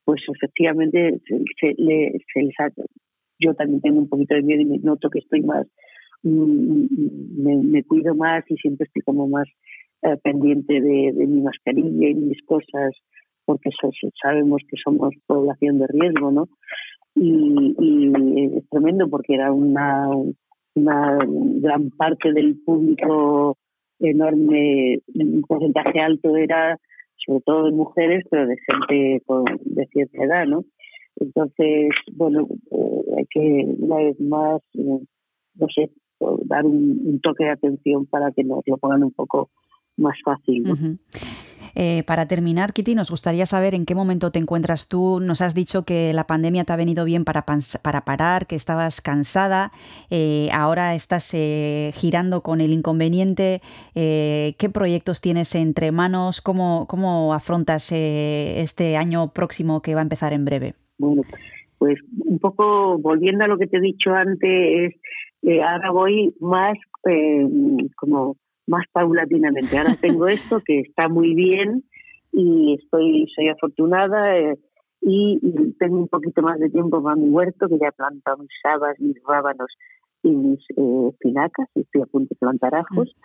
pues 0.06 0.22
efectivamente 0.34 1.20
se, 1.60 1.74
le, 1.78 2.14
se 2.34 2.50
yo 3.40 3.54
también 3.56 3.82
tengo 3.82 4.00
un 4.00 4.10
poquito 4.10 4.36
de 4.36 4.44
miedo 4.44 4.62
y 4.62 4.66
me 4.66 4.78
noto 4.78 5.10
que 5.10 5.20
estoy 5.20 5.42
más, 5.42 5.68
mmm, 6.24 6.86
me, 7.44 7.58
me, 7.58 7.84
cuido 7.84 8.16
más 8.16 8.44
y 8.50 8.56
siempre 8.58 8.86
estoy 8.86 9.02
como 9.02 9.28
más 9.28 9.48
eh, 10.04 10.16
pendiente 10.24 10.74
de, 10.80 11.12
de, 11.14 11.28
mi 11.28 11.42
mascarilla 11.42 12.10
y 12.10 12.16
mis 12.16 12.42
cosas 12.46 12.94
porque 13.46 13.70
sabemos 14.22 14.62
que 14.70 14.78
somos 14.84 15.14
población 15.28 15.80
de 15.80 15.88
riesgo, 15.88 16.32
¿no? 16.32 16.48
Y, 17.16 17.76
y 17.80 18.58
es 18.58 18.70
tremendo 18.70 19.08
porque 19.10 19.36
era 19.36 19.52
una, 19.52 20.08
una 20.76 21.20
gran 21.62 21.90
parte 21.92 22.34
del 22.34 22.58
público 22.66 23.58
enorme, 24.00 25.00
un 25.14 25.42
porcentaje 25.48 26.00
alto 26.00 26.36
era 26.36 26.78
sobre 27.26 27.42
todo 27.42 27.66
de 27.66 27.72
mujeres, 27.72 28.24
pero 28.30 28.48
de 28.48 28.58
gente 28.68 29.24
con, 29.26 29.46
de 29.64 29.86
cierta 29.88 30.24
edad, 30.24 30.46
¿no? 30.46 30.66
Entonces, 31.18 31.90
bueno, 32.14 32.48
eh, 32.72 33.02
hay 33.18 33.26
que 33.30 33.76
una 33.80 33.98
vez 33.98 34.20
más, 34.20 34.62
eh, 34.74 35.00
no 35.56 35.68
sé, 35.74 35.92
dar 36.46 36.66
un, 36.66 37.20
toque 37.22 37.46
de 37.46 37.52
atención 37.52 38.06
para 38.06 38.32
que 38.32 38.44
nos 38.44 38.64
lo 38.66 38.78
pongan 38.78 39.04
un 39.04 39.12
poco 39.12 39.50
más 39.98 40.18
fácil. 40.24 40.64
¿no? 40.64 40.76
Eh, 41.76 42.04
para 42.08 42.26
terminar, 42.26 42.72
Kitty, 42.74 42.96
nos 42.96 43.12
gustaría 43.12 43.46
saber 43.46 43.76
en 43.76 43.86
qué 43.86 43.96
momento 43.96 44.32
te 44.32 44.40
encuentras 44.40 44.88
tú. 44.88 45.20
Nos 45.22 45.42
has 45.42 45.54
dicho 45.54 45.84
que 45.84 46.14
la 46.14 46.26
pandemia 46.26 46.64
te 46.64 46.74
ha 46.74 46.78
venido 46.78 47.04
bien 47.06 47.26
para, 47.26 47.46
para 47.82 48.02
parar, 48.06 48.48
que 48.48 48.56
estabas 48.56 49.02
cansada, 49.02 49.72
eh, 50.10 50.48
ahora 50.54 50.96
estás 50.96 51.34
eh, 51.34 51.92
girando 51.94 52.42
con 52.42 52.62
el 52.62 52.72
inconveniente. 52.72 53.62
¿Qué 53.94 54.70
proyectos 54.74 55.22
tienes 55.22 55.54
entre 55.56 55.92
manos? 55.92 56.42
¿Cómo, 56.42 56.86
cómo 56.88 57.34
afrontas 57.34 57.92
este 57.92 58.98
año 58.98 59.34
próximo 59.34 59.82
que 59.82 59.96
va 59.96 60.02
a 60.02 60.04
empezar 60.04 60.34
en 60.34 60.46
breve? 60.46 60.74
Bueno, 60.98 61.24
pues 61.78 62.00
un 62.26 62.40
poco 62.40 62.98
volviendo 62.98 63.44
a 63.44 63.48
lo 63.48 63.58
que 63.58 63.68
te 63.68 63.78
he 63.78 63.82
dicho 63.82 64.14
antes, 64.14 64.94
ahora 65.44 65.92
voy 65.92 66.34
más 66.40 66.78
como 67.96 68.38
más 68.68 68.86
paulatinamente. 68.92 69.78
Ahora 69.78 69.96
tengo 70.00 70.28
esto 70.28 70.62
que 70.66 70.80
está 70.80 71.08
muy 71.08 71.34
bien 71.34 71.84
y 72.32 72.78
estoy 72.82 73.28
soy 73.36 73.50
afortunada 73.50 74.38
eh, 74.38 74.58
y, 75.02 75.40
tengo 75.80 75.98
un 75.98 76.08
poquito 76.08 76.42
más 76.42 76.60
de 76.60 76.70
tiempo 76.70 77.02
para 77.02 77.16
mi 77.16 77.30
huerto 77.30 77.68
que 77.70 77.78
ya 77.80 77.90
he 77.90 77.92
plantado 77.92 78.38
mis 78.38 78.50
habas, 78.64 79.00
mis 79.00 79.18
rábanos 79.28 79.68
y 80.24 80.30
mis 80.30 80.60
eh, 80.76 81.10
espinacas 81.12 81.68
y 81.76 81.82
estoy 81.82 82.02
a 82.02 82.06
punto 82.06 82.30
de 82.34 82.40
plantar 82.40 82.76
ajos. 82.76 83.14
Mm. 83.16 83.22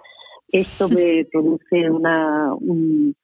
Esto 0.52 0.88
me 0.88 1.24
produce 1.30 1.90
una 1.90 2.54
un, 2.54 3.14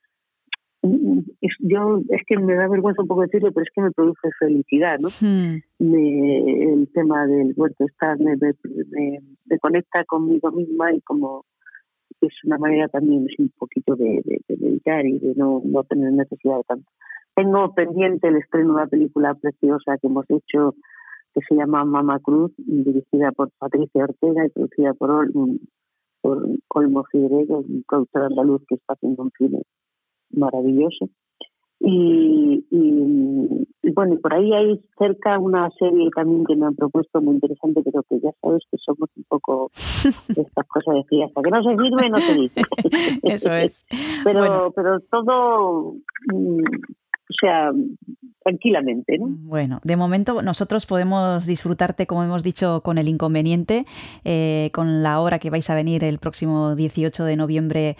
es, 1.41 1.53
yo 1.61 2.01
es 2.09 2.23
que 2.27 2.39
me 2.39 2.55
da 2.55 2.69
vergüenza 2.69 3.03
un 3.03 3.09
poco 3.09 3.23
decirlo, 3.23 3.53
pero 3.53 3.65
es 3.65 3.71
que 3.75 3.83
me 3.83 3.91
produce 3.91 4.29
felicidad, 4.39 4.99
¿no? 4.99 5.09
Mm. 5.21 5.63
el 5.81 6.89
tema 6.93 7.27
del 7.27 7.53
huerto 7.57 7.85
está 7.85 8.17
me, 8.17 8.37
me, 8.37 9.59
conecta 9.59 10.05
conmigo 10.05 10.51
misma 10.53 10.93
y 10.93 11.01
como 11.01 11.45
es 12.21 12.33
una 12.45 12.59
manera 12.59 12.89
también 12.89 13.27
un 13.39 13.53
poquito 13.59 13.97
de, 13.97 14.23
de, 14.25 14.57
meditar 14.57 15.07
y 15.07 15.19
de 15.19 15.35
no, 15.35 15.61
no 15.65 15.85
tener 15.85 16.13
necesidad 16.13 16.57
de 16.57 16.65
tanto. 16.65 16.91
Tengo 17.35 17.75
pendiente 17.75 18.29
el 18.29 18.37
estreno 18.37 18.69
de 18.69 18.75
una 18.75 18.87
película 18.87 19.35
preciosa 19.35 19.99
que 20.01 20.07
hemos 20.07 20.25
hecho 20.31 20.75
que 21.35 21.41
se 21.47 21.55
llama 21.55 21.85
Mama 21.85 22.19
Cruz, 22.21 22.51
dirigida 22.57 23.31
por 23.33 23.51
Patricia 23.59 24.05
Ortega 24.05 24.47
y 24.47 24.49
producida 24.49 24.95
por, 24.95 25.31
por 26.23 26.49
Olmo 26.69 27.05
Figueredo, 27.13 27.59
un 27.59 27.85
productor 27.87 28.23
andaluz 28.23 28.63
que 28.67 28.77
está 28.77 28.95
haciendo 28.95 29.25
un 29.25 29.31
cine 29.37 29.63
maravilloso. 30.31 31.11
Y, 31.81 32.65
y, 32.71 33.93
bueno, 33.93 34.17
por 34.21 34.35
ahí 34.35 34.53
hay 34.53 34.81
cerca 34.99 35.39
una 35.39 35.71
serie 35.79 36.09
también 36.15 36.45
que 36.45 36.57
me 36.57 36.67
han 36.67 36.75
propuesto 36.75 37.21
muy 37.21 37.35
interesante, 37.35 37.83
pero 37.85 38.03
que 38.09 38.19
ya 38.21 38.31
sabes 38.41 38.63
que 38.71 38.79
somos 38.79 39.11
un 39.17 39.25
poco 39.29 39.71
estas 40.29 40.67
cosas 40.69 40.95
de 40.95 41.05
fiesta, 41.05 41.41
que 41.43 41.51
no 41.51 41.63
se 41.63 41.71
sirve, 41.71 42.11
no 42.11 42.19
se 42.19 42.35
dice. 42.35 42.61
Eso 43.23 43.53
es. 43.53 43.87
pero, 44.25 44.73
pero 44.75 45.01
todo, 45.11 45.95
mm, 46.33 46.61
o 46.61 47.35
sea, 47.41 47.71
tranquilamente. 48.47 49.19
¿no? 49.19 49.27
Bueno, 49.41 49.81
de 49.83 49.97
momento 49.97 50.41
nosotros 50.41 50.87
podemos 50.87 51.47
disfrutarte, 51.47 52.07
como 52.07 52.23
hemos 52.23 52.45
dicho, 52.45 52.81
con 52.83 52.97
el 52.97 53.09
inconveniente, 53.09 53.87
eh, 54.25 54.71
con 54.73 55.03
la 55.03 55.21
obra 55.21 55.41
que 55.41 55.51
vais 55.51 55.69
a 55.69 55.75
venir 55.75 56.05
el 56.05 56.19
próximo 56.19 56.77
18 56.77 57.25
de 57.25 57.37
noviembre 57.37 57.97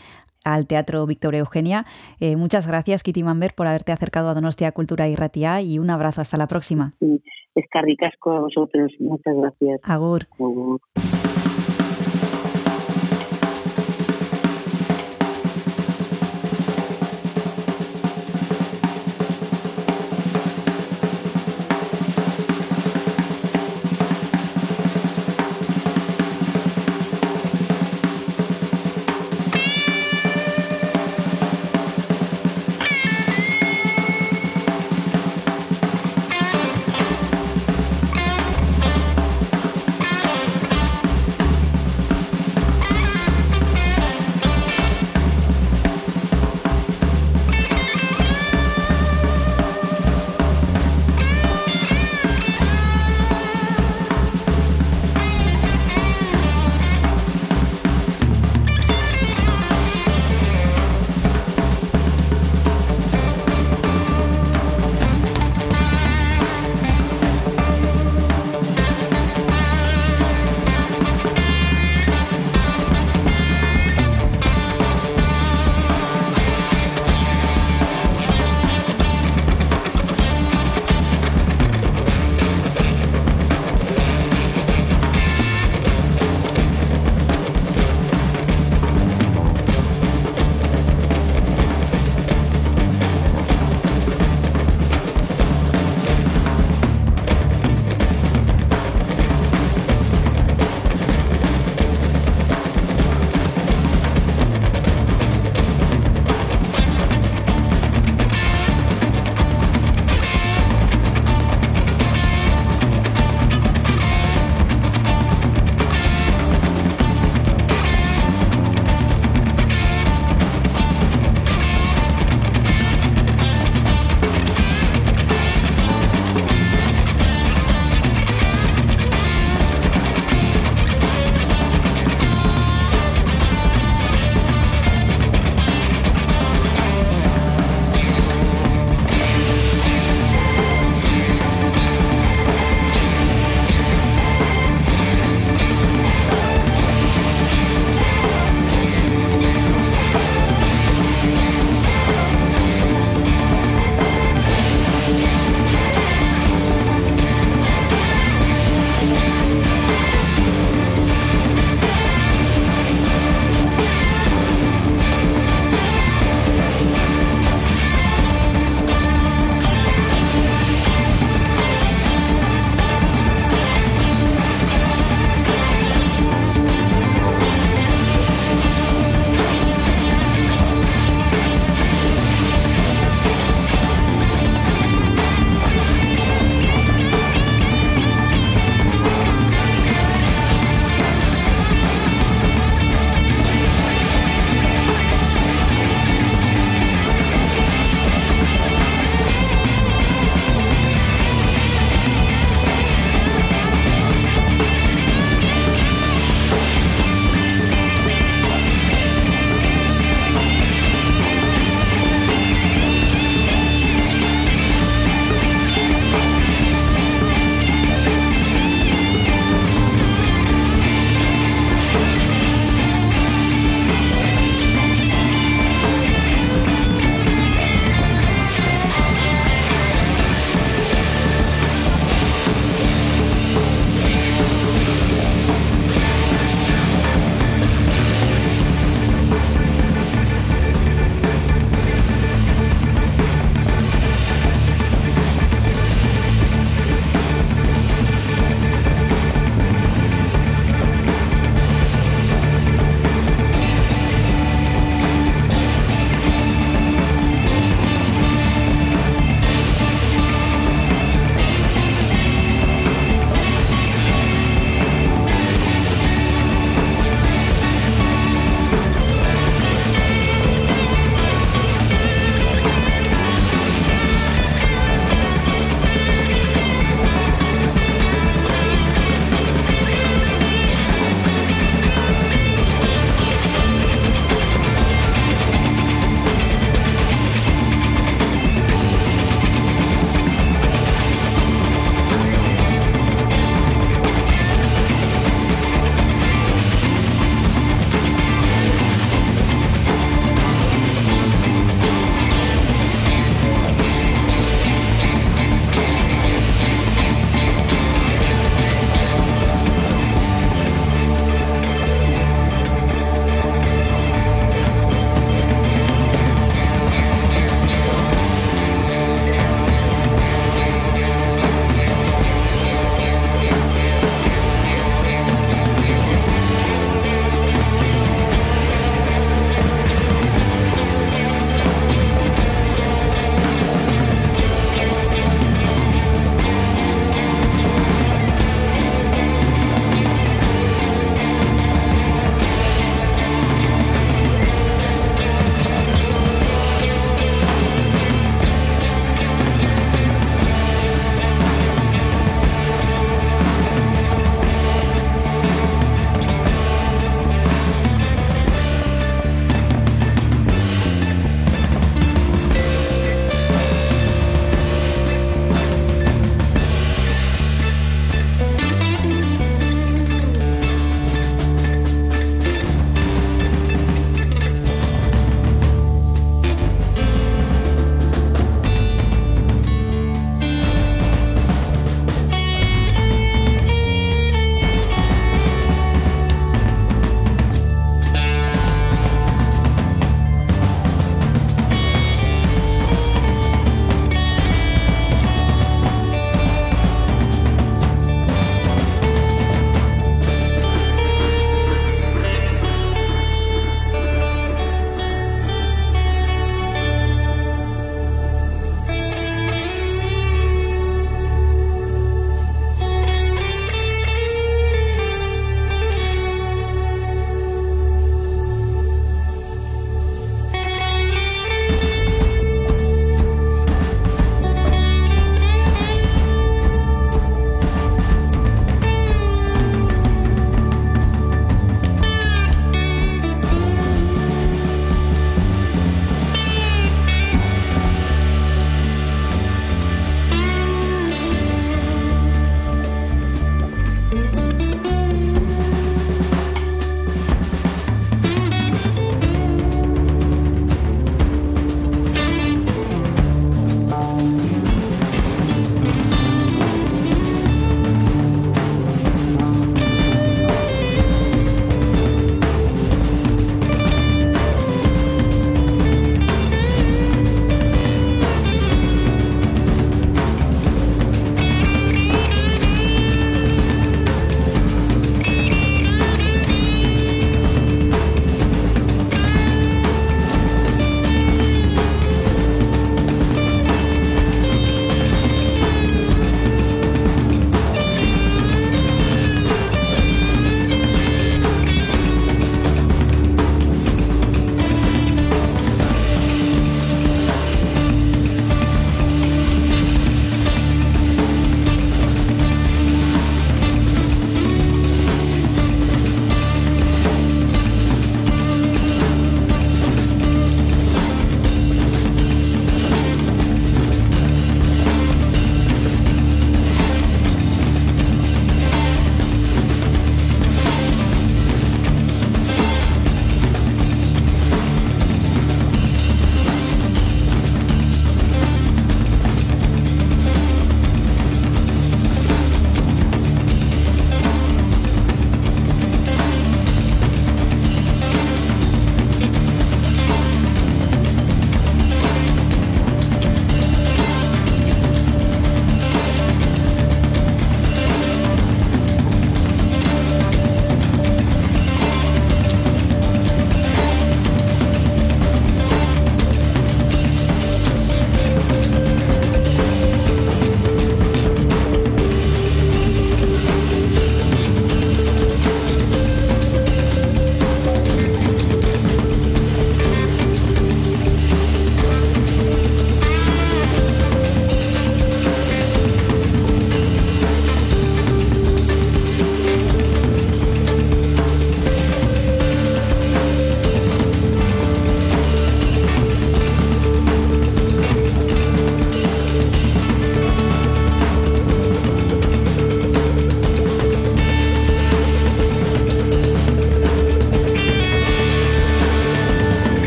al 0.47 0.67
Teatro 0.67 1.05
Victoria 1.07 1.41
Eugenia. 1.41 1.85
Eh, 2.21 2.37
muchas 2.37 2.67
gracias, 2.67 3.03
Kitty 3.03 3.23
Mamber, 3.23 3.53
por 3.55 3.67
haberte 3.67 3.93
acercado 3.93 4.29
a 4.29 4.35
Donostia 4.35 4.73
Cultura 4.73 5.09
y 5.09 5.17
Ratia 5.17 5.61
y 5.61 5.79
un 5.79 5.91
abrazo 5.91 6.21
hasta 6.21 6.37
la 6.37 6.47
próxima. 6.47 6.95
Sí, 7.01 7.23
escarricasco 7.55 8.33
a 8.33 8.41
vosotros. 8.41 8.93
Muchas 9.01 9.35
gracias. 9.37 9.81
Agur. 9.83 10.27
Agur. 10.39 10.81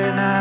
and 0.00 0.18
I 0.20 0.31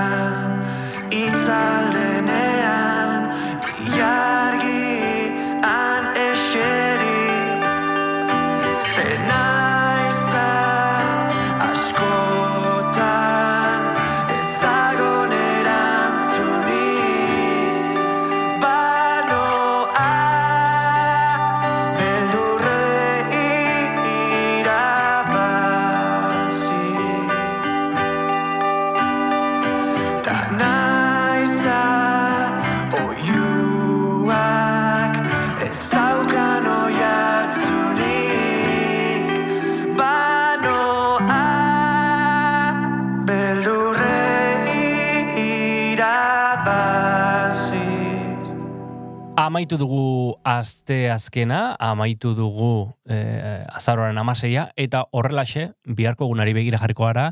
Amaitu 49.61 49.77
dugu 49.77 50.39
aste 50.41 51.11
azkena, 51.13 51.75
amaitu 51.77 52.31
dugu 52.33 52.95
eh, 53.05 53.61
azaroaren 53.69 54.17
amaseia, 54.17 54.63
eta 54.73 55.03
horrelaxe, 55.13 55.67
biharko 55.85 56.25
egunari 56.25 56.55
begira 56.57 56.79
jarriko 56.81 57.05
gara, 57.05 57.27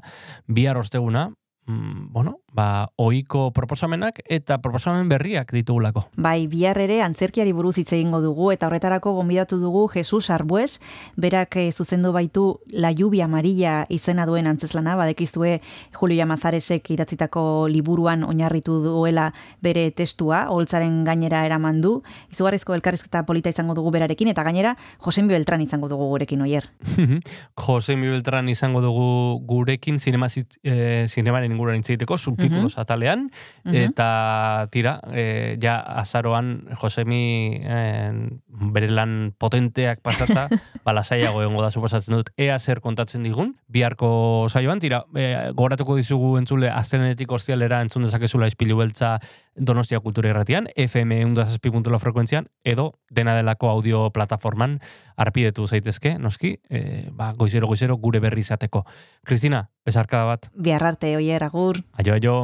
bihar 0.45 0.77
osteguna, 0.77 1.31
mm, 1.69 2.11
bueno, 2.11 2.39
ba, 2.53 2.91
oiko 2.97 3.51
proposamenak 3.53 4.23
eta 4.25 4.57
proposamen 4.61 5.09
berriak 5.09 5.51
ditugulako. 5.53 6.07
Bai, 6.17 6.47
bihar 6.49 6.79
ere 6.81 6.99
antzerkiari 7.05 7.53
buruz 7.53 7.77
hitz 7.77 7.91
egingo 7.93 8.21
dugu 8.25 8.51
eta 8.51 8.67
horretarako 8.67 9.13
gonbidatu 9.19 9.59
dugu 9.61 9.85
Jesus 9.93 10.29
Arbues, 10.33 10.79
berak 11.15 11.55
e, 11.61 11.71
zuzendu 11.71 12.11
baitu 12.11 12.59
La 12.71 12.91
Lluvia 12.91 13.25
Amarilla 13.25 13.85
izena 13.89 14.25
duen 14.25 14.47
antzeslana, 14.49 14.95
badekizue 14.97 15.59
Julio 15.93 16.25
Mazaresek 16.25 16.89
idatzitako 16.95 17.67
liburuan 17.69 18.23
oinarritu 18.25 18.79
duela 18.83 19.29
bere 19.61 19.89
testua, 19.91 20.47
holtzaren 20.49 21.03
gainera 21.05 21.45
eraman 21.45 21.81
du. 21.81 21.99
Izugarrizko 22.33 22.73
elkarrizketa 22.73 23.23
polita 23.29 23.53
izango 23.53 23.75
dugu 23.77 23.93
berarekin 23.93 24.33
eta 24.33 24.43
gainera 24.43 24.75
Josen 25.05 25.29
Beltran 25.29 25.61
izango 25.61 25.87
dugu 25.91 26.09
gurekin 26.09 26.41
oier. 26.41 26.69
Josen 27.59 28.01
Beltran 28.01 28.49
izango 28.49 28.81
dugu 28.81 29.39
gurekin 29.45 29.99
zinema, 29.99 30.27
e, 30.63 31.05
zinemaren 31.07 31.58
inguruan 31.59 31.83
itzeiteko, 31.83 32.17
subtitulos 32.17 32.77
uh 32.77 32.79
atalean, 32.79 33.25
eta 33.75 34.67
tira, 34.71 34.93
e, 35.11 35.57
ja 35.59 35.79
azaroan 35.99 36.69
Josemi 36.79 37.59
e, 37.59 37.79
bere 38.71 38.87
lan 38.87 39.33
potenteak 39.37 39.99
pasata, 40.05 40.47
balasaiago 40.87 41.43
egongo 41.43 41.65
da 41.65 41.71
suposatzen 41.73 42.15
dut, 42.15 42.31
ea 42.39 42.55
zer 42.59 42.79
kontatzen 42.79 43.25
digun, 43.27 43.57
biharko 43.67 44.47
saioan, 44.47 44.79
tira, 44.79 45.03
e, 45.11 45.51
gogoratuko 45.51 45.97
dizugu 45.99 46.37
entzule, 46.39 46.71
aztenetik 46.71 47.31
ostialera 47.35 47.81
entzun 47.83 48.07
dezakezula 48.07 48.47
espilu 48.47 48.79
beltza 48.79 49.17
Donostia 49.59 49.99
Kultura 49.99 50.29
Irratian, 50.31 50.67
FM 50.75 51.19
1.6.la 51.35 51.99
frekuentzian, 51.99 52.47
edo 52.63 52.93
dena 53.11 53.35
delako 53.35 53.69
audio 53.69 54.07
plataforman 54.15 54.79
arpidetu 55.19 55.67
zaitezke, 55.67 56.15
noski, 56.17 56.55
e, 56.69 57.09
ba, 57.11 57.33
goizero, 57.37 57.67
goizero, 57.67 57.97
gure 57.97 58.23
berri 58.23 58.41
izateko. 58.47 58.85
Kristina, 59.27 59.67
bezarkada 59.85 60.23
bat. 60.31 60.49
Biarrarte, 60.55 61.15
oier, 61.19 61.43
agur. 61.43 61.83
Aio, 61.99 62.15
aio. 62.15 62.39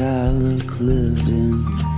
Outside, 0.00 0.08
I 0.08 0.30
look 0.30 0.80
lived 0.80 1.28
in. 1.28 1.89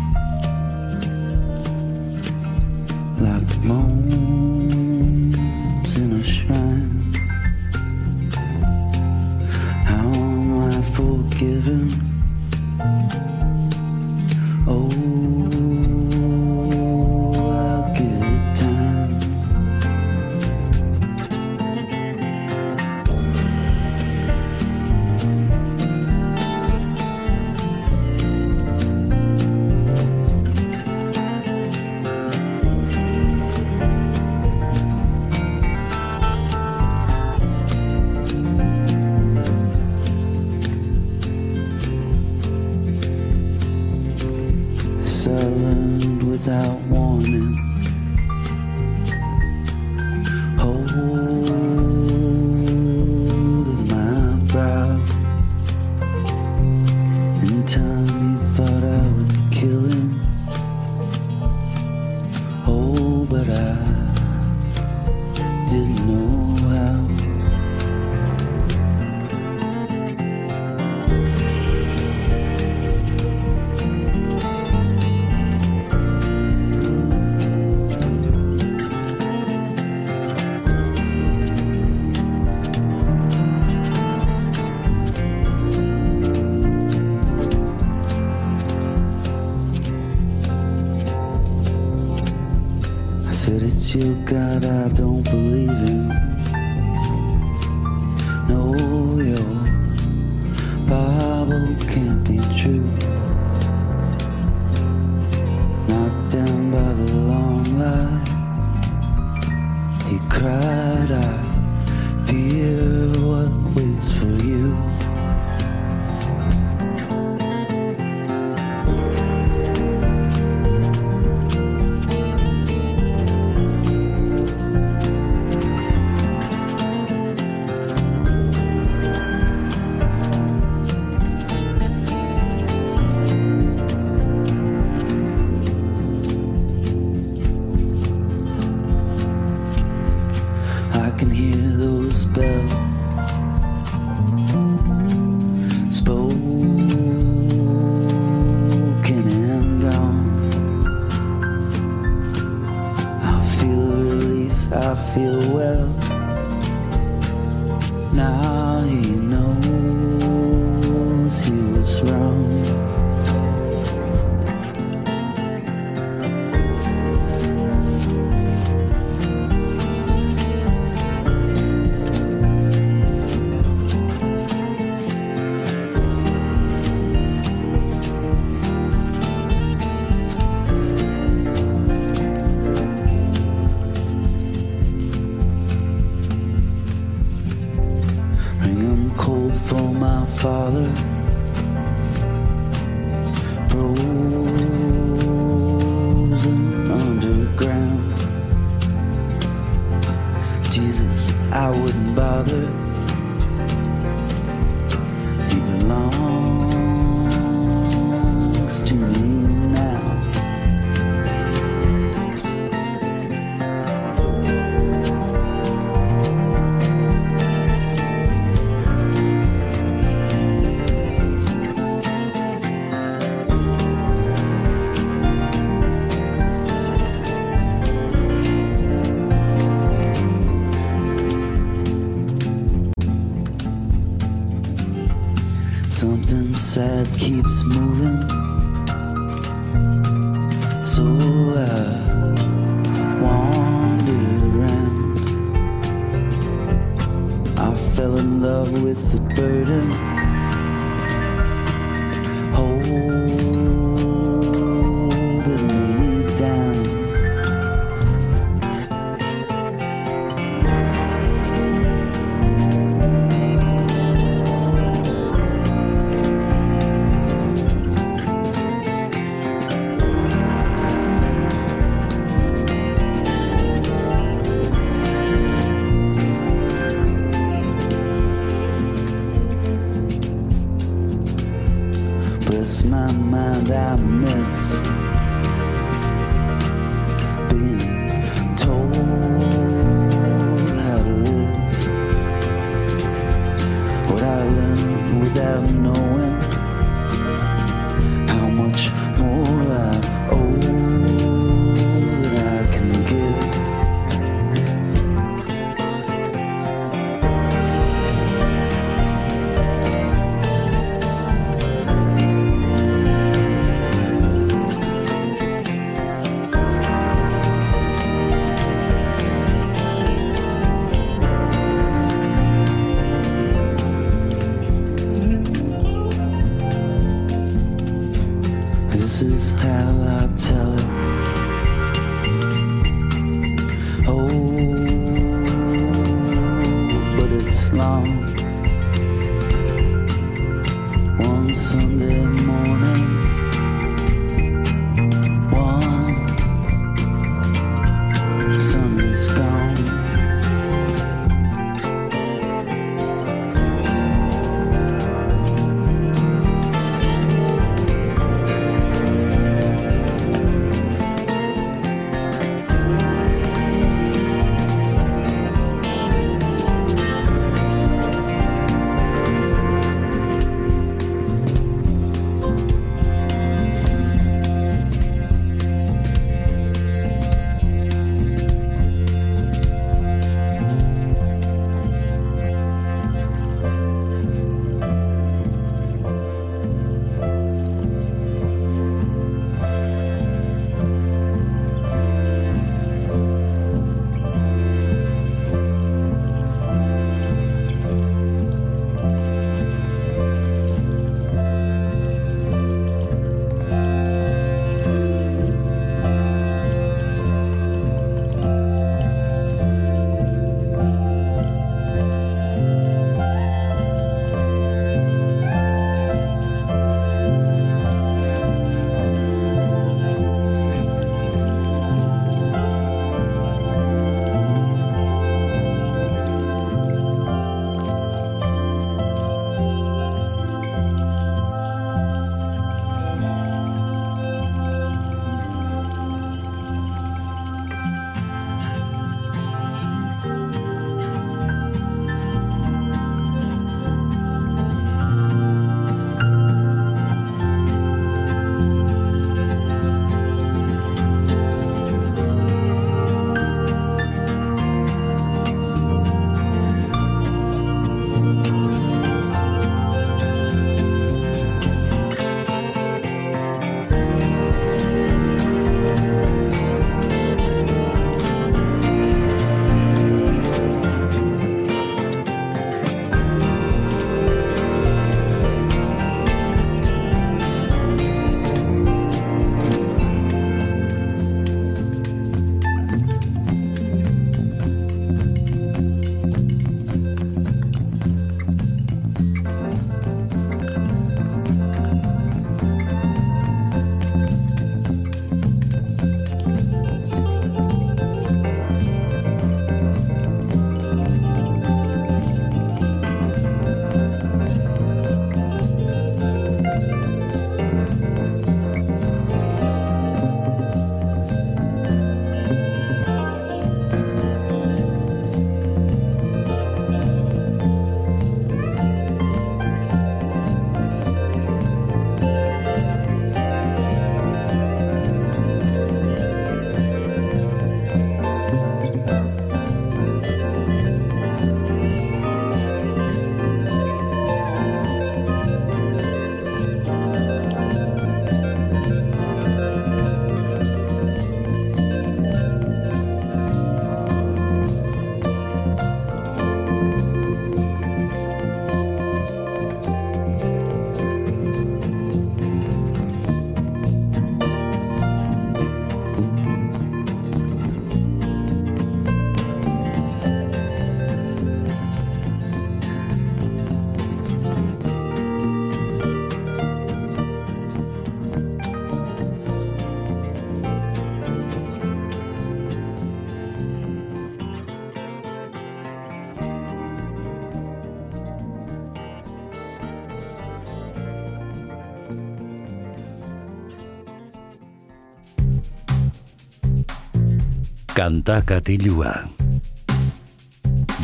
Kanta 588.02 588.40
katilua. 588.42 589.12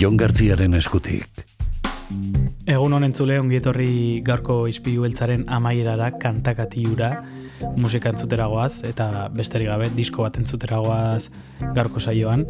Jon 0.00 0.16
Gartziaren 0.18 0.72
eskutik. 0.74 1.44
Egun 2.66 2.96
honen 2.96 3.12
zule 3.14 3.36
ongietorri 3.38 4.18
gaurko 4.26 4.56
izpilu 4.66 5.04
beltzaren 5.04 5.44
amaierara 5.46 6.08
kantakatiura 6.18 7.12
musika 7.78 8.10
entzutera 8.10 8.48
goaz, 8.50 8.82
eta 8.88 9.28
besterik 9.30 9.70
gabe 9.70 9.92
disko 9.94 10.24
bat 10.26 10.40
entzutera 10.42 10.80
goaz 10.82 11.28
gaurko 11.76 12.02
saioan. 12.02 12.42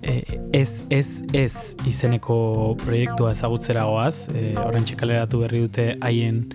E, 0.00 0.22
ez, 0.56 0.80
ez, 0.88 1.20
ez 1.36 1.52
izeneko 1.84 2.38
proiektua 2.86 3.34
ezagutzera 3.36 3.84
goaz, 3.90 4.30
e, 4.32 4.54
orain 4.64 4.88
txekaleratu 4.88 5.42
berri 5.44 5.60
dute 5.66 5.86
haien 6.00 6.46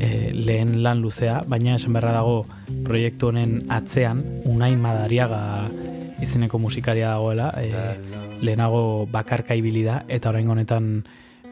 e, 0.00 0.32
lehen 0.32 0.78
lan 0.80 1.04
luzea, 1.04 1.42
baina 1.44 1.76
esan 1.76 1.92
berra 2.00 2.16
dago 2.16 2.46
proiektu 2.88 3.34
honen 3.34 3.58
atzean, 3.68 4.24
unai 4.48 4.72
madariaga 4.80 5.42
izeneko 6.22 6.58
musikaria 6.58 7.14
dagoela, 7.14 7.50
e, 7.56 7.70
lehenago 8.44 9.06
bakarka 9.10 9.54
ibili 9.54 9.82
da, 9.84 10.02
eta 10.08 10.30
orain 10.30 10.48
honetan 10.48 10.90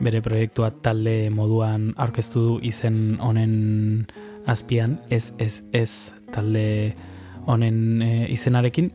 bere 0.00 0.20
proiektua 0.22 0.70
talde 0.82 1.30
moduan 1.34 1.92
aurkeztu 1.96 2.44
du 2.44 2.58
izen 2.62 3.18
honen 3.20 4.06
azpian, 4.46 4.98
ez, 5.10 5.32
ez, 5.38 5.62
ez 5.72 6.12
talde 6.32 6.94
honen 7.48 8.02
e, 8.02 8.12
izenarekin, 8.32 8.92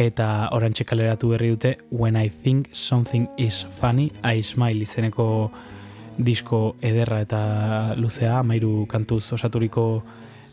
eta 0.00 0.48
orantxe 0.56 0.86
kaleratu 0.88 1.34
berri 1.34 1.52
dute 1.52 1.76
When 1.90 2.16
I 2.16 2.30
Think 2.30 2.70
Something 2.72 3.28
Is 3.36 3.62
Funny, 3.78 4.10
I 4.24 4.42
Smile 4.42 4.82
izeneko 4.82 5.50
disko 6.16 6.76
ederra 6.80 7.22
eta 7.24 7.42
luzea, 7.96 8.38
amairu 8.40 8.86
kantuz 8.88 9.24
osaturiko 9.32 9.86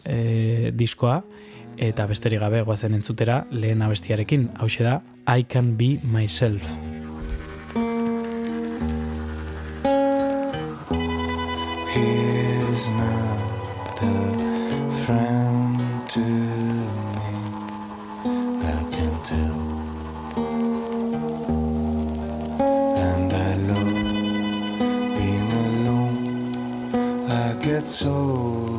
e, 0.06 0.72
diskoa, 0.76 1.22
eta 1.80 2.06
besterik 2.06 2.42
gabe 2.44 2.62
goazen 2.68 2.94
entzutera 2.98 3.46
lehen 3.52 3.82
abestiarekin, 3.82 4.50
hau 4.60 4.68
da 4.80 5.02
I 5.28 5.44
Can 5.44 5.78
Be 5.78 6.00
Myself. 6.04 6.64
He's 11.94 12.88
not 12.90 14.02
a 14.02 14.92
friend 15.06 15.80
to 16.10 16.20
me. 17.16 17.32
I 18.64 18.80
can 18.92 19.14
tell. 19.24 19.60
And 22.98 23.34
I 23.34 23.56
love 23.70 23.94
being 25.16 25.52
alone. 25.64 26.18
I 27.30 27.54
get 27.62 27.88
so 27.88 28.79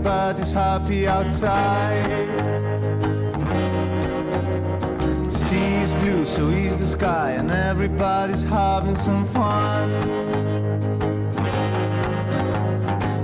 everybody's 0.00 0.52
happy 0.52 1.06
outside. 1.06 2.26
The 5.24 5.30
sea 5.30 5.74
is 5.82 5.92
blue, 5.94 6.24
so 6.24 6.48
is 6.48 6.80
the 6.80 6.86
sky, 6.86 7.32
and 7.32 7.50
everybody's 7.50 8.44
having 8.44 8.94
some 8.94 9.26
fun. 9.26 9.90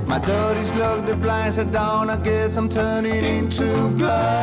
My 0.06 0.18
door 0.18 0.52
is 0.56 0.74
locked, 0.74 1.06
the 1.06 1.16
blinds 1.16 1.58
are 1.58 1.64
down. 1.64 2.10
I 2.10 2.16
guess 2.16 2.56
I'm 2.58 2.68
turning 2.68 3.24
into 3.24 3.88
blood. 3.96 4.35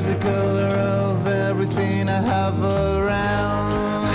Is 0.00 0.06
the 0.06 0.14
color 0.16 0.72
of 1.04 1.26
everything 1.26 2.08
I 2.08 2.20
have 2.34 2.58
around. 2.62 4.08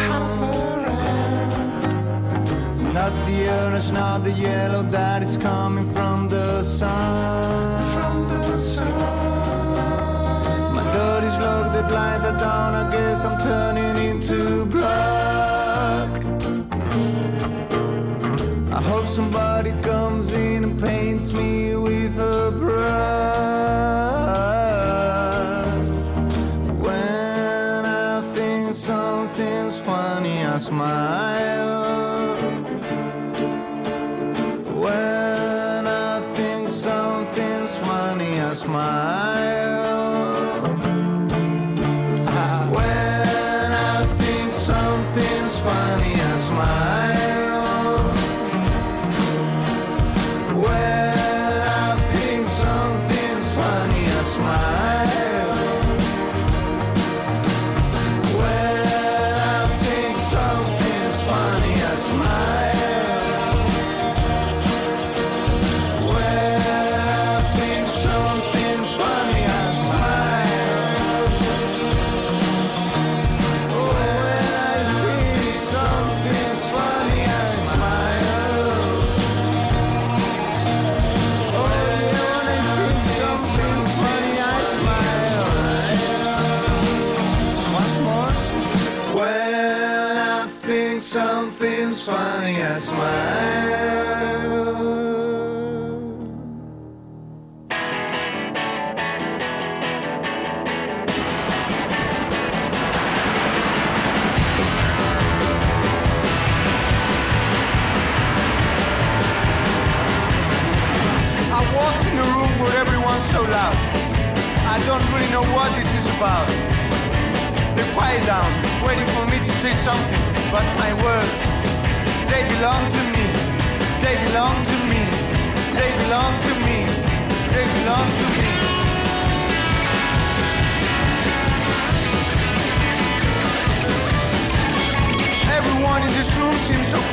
Not 2.93 3.13
the 3.27 3.39
orange, 3.61 3.91
not 3.91 4.23
the 4.23 4.31
yellow 4.31 4.83
that 4.83 5.21
is 5.21 5.37
coming 5.37 5.87
from 5.89 6.29
the 6.29 6.63
sun. 6.63 7.34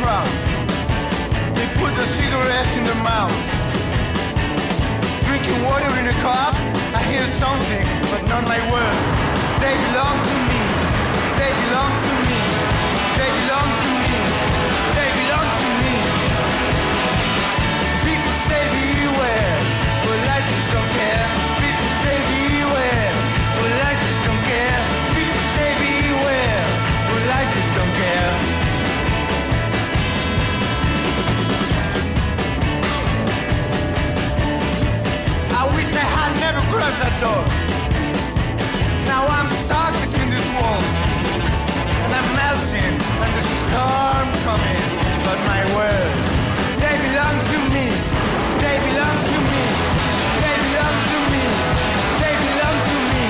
Seems. 0.03 0.31
They 1.57 1.67
put 1.79 1.95
the 1.95 2.07
cigarettes 2.19 2.75
in 2.77 2.85
their 2.85 3.03
mouth. 3.03 3.33
Drinking 5.27 5.63
water 5.65 5.91
in 6.01 6.07
a 6.09 6.17
cup, 6.21 6.55
I 6.95 7.01
hear 7.11 7.25
something, 7.39 7.87
but 8.11 8.23
not 8.29 8.43
my 8.45 8.61
words. 8.73 9.03
They 9.63 9.75
belong 9.87 10.19
to 10.31 10.37
me. 10.51 10.63
They 11.39 11.51
belong 11.63 11.93
to 12.07 12.15
me. 12.27 12.41
They 13.19 13.31
belong 13.41 13.69
to 13.83 13.91
me. 14.03 14.15
They 14.99 15.09
belong 15.21 15.49
to 15.63 15.69
me. 15.83 15.95
People 18.07 18.37
say 18.49 18.63
beware, 18.75 19.57
well 20.05 20.25
I 20.37 20.41
just 20.51 20.69
don't 20.75 20.91
care. 20.99 21.27
People 21.63 21.91
say 22.03 22.17
beware, 22.33 23.13
well 23.59 23.79
I 23.91 23.93
just 24.03 24.21
don't 24.27 24.43
care. 24.51 24.81
People 25.17 25.45
say 25.55 25.71
beware, 25.83 26.65
well 27.09 27.29
I 27.39 27.43
just 27.55 27.71
don't 27.79 27.95
care. 28.03 28.52
Never 36.43 36.63
crossed 36.73 36.99
that 36.99 37.15
door. 37.23 37.45
Now 39.07 39.23
I'm 39.37 39.49
stuck 39.63 39.95
between 40.03 40.29
these 40.35 40.51
walls. 40.59 40.89
And 42.03 42.13
I'm 42.19 42.29
melting, 42.35 42.95
and 42.99 43.33
a 43.43 43.45
storm 43.63 44.27
coming. 44.47 44.83
But 45.27 45.39
my 45.47 45.63
words, 45.79 46.19
they 46.83 46.95
belong 47.07 47.37
to 47.53 47.59
me. 47.75 47.87
They 48.59 48.77
belong 48.91 49.19
to 49.31 49.39
me. 49.51 49.63
They 50.43 50.55
belong 50.67 50.97
to 51.13 51.19
me. 51.33 51.45
They 52.23 52.35
belong 52.47 52.79
to 52.91 52.97
me. 53.13 53.25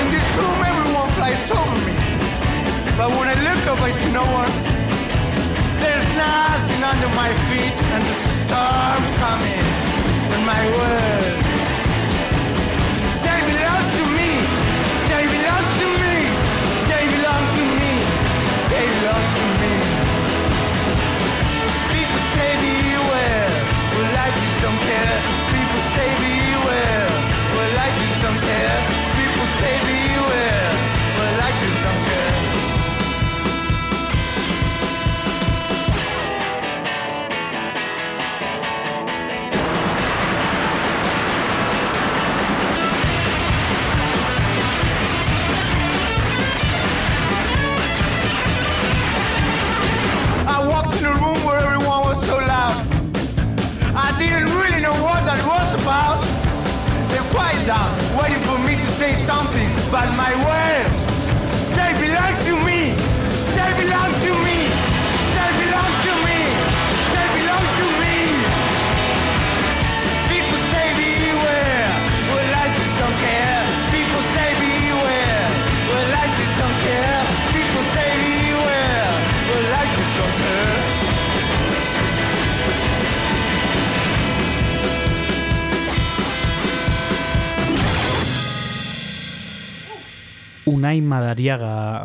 In 0.00 0.06
this 0.12 0.28
room, 0.36 0.60
everyone 0.72 1.08
flies 1.16 1.48
over 1.56 1.78
me. 1.88 1.94
But 2.98 3.08
when 3.16 3.26
I 3.32 3.36
look 3.48 3.62
up, 3.72 3.80
I 3.80 3.90
see 3.96 4.12
no 4.12 4.24
one. 4.28 4.79
Nothing 6.16 6.82
under 6.82 7.08
my 7.14 7.30
feet, 7.48 7.74
and 7.94 8.02
the 8.02 8.14
storm 8.14 9.02
coming. 9.22 9.66
And 10.34 10.42
my 10.46 10.62
words, 10.76 11.19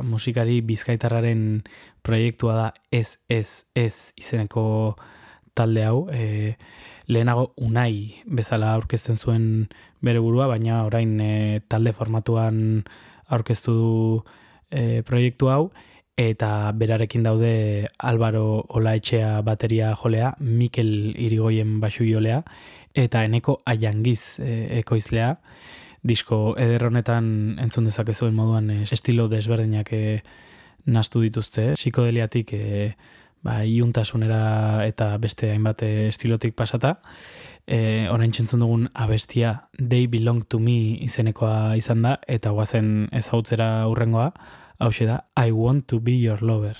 musikari 0.04 0.62
bizkaitarraren 0.62 1.64
proiektua 2.06 2.56
da 2.56 2.68
ez 2.92 3.18
ez 3.30 3.66
ez 3.76 4.14
izeneko 4.18 4.96
talde 5.54 5.86
hau 5.86 6.08
e, 6.12 6.56
lehenago 7.08 7.52
unai 7.58 8.22
bezala 8.26 8.74
aurkezten 8.76 9.16
zuen 9.16 9.68
bere 10.02 10.20
burua 10.20 10.48
baina 10.48 10.84
orain 10.86 11.20
e, 11.22 11.62
talde 11.68 11.94
formatuan 11.94 12.84
aurkeztu 13.30 13.74
du 13.74 13.92
e, 14.72 15.02
proiektu 15.08 15.50
hau 15.50 15.72
eta 16.18 16.72
berarekin 16.72 17.24
daude 17.24 17.88
Álvaro 18.00 18.64
Olaetxea 18.70 19.42
bateria 19.44 19.94
jolea, 20.00 20.34
Mikel 20.40 21.12
Irigoien 21.20 21.80
basu 21.82 22.06
jolea, 22.08 22.42
eta 22.96 23.26
eneko 23.28 23.60
aiangiz 23.68 24.40
e, 24.40 24.80
ekoizlea 24.80 25.36
disko 26.06 26.56
eder 26.61 26.86
honetan 26.86 27.57
entzun 27.61 27.90
dezakezuen 27.90 28.36
moduan 28.38 28.69
eh, 28.69 28.84
estilo 28.86 29.27
desberdinak 29.32 29.91
eh, 29.94 30.02
e, 30.15 30.23
nastu 30.86 31.23
dituzte, 31.23 31.72
psikodeliatik 31.73 32.53
e, 32.53 32.91
ba, 33.45 33.64
iuntasunera 33.65 34.86
eta 34.86 35.15
beste 35.22 35.49
hainbat 35.53 35.82
estilotik 35.86 36.53
pasata. 36.57 36.99
E, 37.65 38.06
orain 38.14 38.30
txentzun 38.30 38.61
dugun 38.61 38.86
abestia 38.94 39.56
They 39.80 40.06
Belong 40.06 40.44
to 40.45 40.60
Me 40.61 41.02
izenekoa 41.07 41.73
izan 41.80 42.06
da, 42.06 42.19
eta 42.30 42.53
guazen 42.53 43.10
ezautzera 43.11 43.88
hurrengoa, 43.90 44.32
hau 44.77 44.91
da 45.02 45.26
I 45.36 45.52
Want 45.52 45.88
to 45.88 45.99
Be 45.99 46.19
Your 46.22 46.44
Lover. 46.44 46.77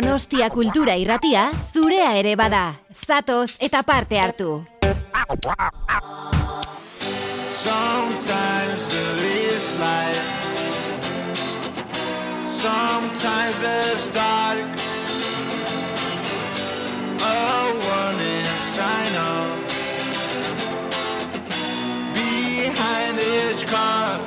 Donostia 0.00 0.48
Kultura 0.48 0.94
Irratia 0.96 1.50
zurea 1.74 2.14
ere 2.16 2.32
bada. 2.34 2.80
Zatoz 2.88 3.58
eta 3.60 3.82
parte 3.82 4.16
hartu. 4.16 4.64
Sometimes 7.46 8.86
the 8.88 9.04
least 9.20 9.78
light 9.78 10.22
Sometimes 12.46 13.58
the 13.60 13.76
dark 14.14 14.58
A 17.20 17.36
warning 17.84 18.48
sign 18.58 19.14
up 19.20 19.58
Behind 22.14 23.18
each 23.20 23.66
car 23.66 24.18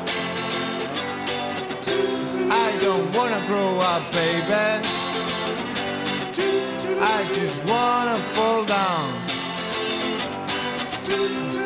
I 2.51 2.77
don't 2.79 3.11
wanna 3.15 3.41
grow 3.47 3.79
up, 3.79 4.11
baby 4.13 4.92
just 7.33 7.65
wanna 7.65 8.17
fall 8.33 8.63
down 8.63 9.25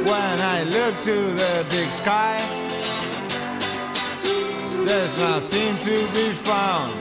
when 0.06 0.35
I 0.56 0.64
look 0.64 0.99
to 1.02 1.15
the 1.41 1.65
big 1.69 1.91
sky. 1.91 2.39
There's 4.85 5.18
nothing 5.19 5.77
to 5.80 6.07
be 6.14 6.30
found, 6.48 6.94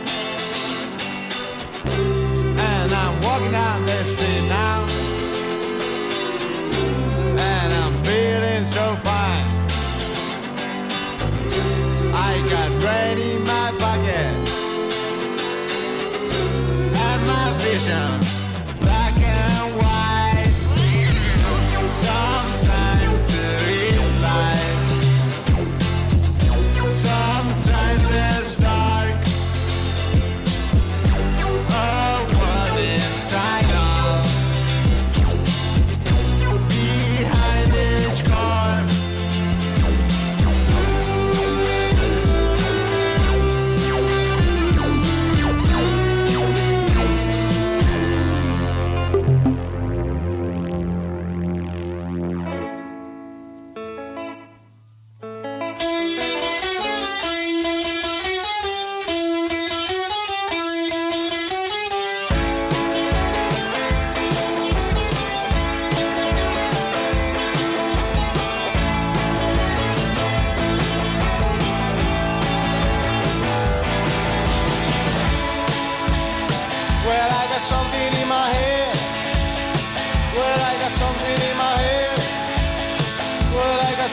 and 2.58 2.92
I'm 2.92 3.22
walking 3.22 3.52
down 3.52 3.86
the 3.86 4.04
street 4.04 4.48
now, 4.48 4.84
and 7.38 7.72
I'm 7.82 7.94
feeling 8.02 8.64
so 8.64 8.96
fine. 9.06 9.46
I 12.28 12.32
got 12.50 12.70
rain 12.84 13.18
in 13.18 13.44
my 13.46 13.70
pocket, 13.78 14.32
and 17.06 17.26
my 17.26 17.52
vision. 17.62 18.25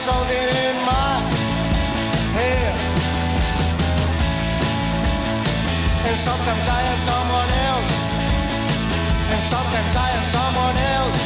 something 0.04 0.48
in 0.66 0.76
my 0.84 1.12
head. 2.36 2.74
And 6.08 6.16
sometimes 6.28 6.64
I 6.68 6.80
am 6.92 6.98
someone 7.10 7.50
else. 7.70 7.92
And 9.32 9.42
sometimes 9.54 9.96
I 9.96 10.08
am 10.18 10.24
someone 10.36 10.76
else. 10.96 11.20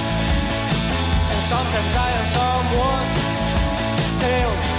And 1.33 1.43
sometimes 1.43 1.93
I 2.07 2.11
am 2.21 2.27
someone 2.39 3.07
else. 4.43 4.78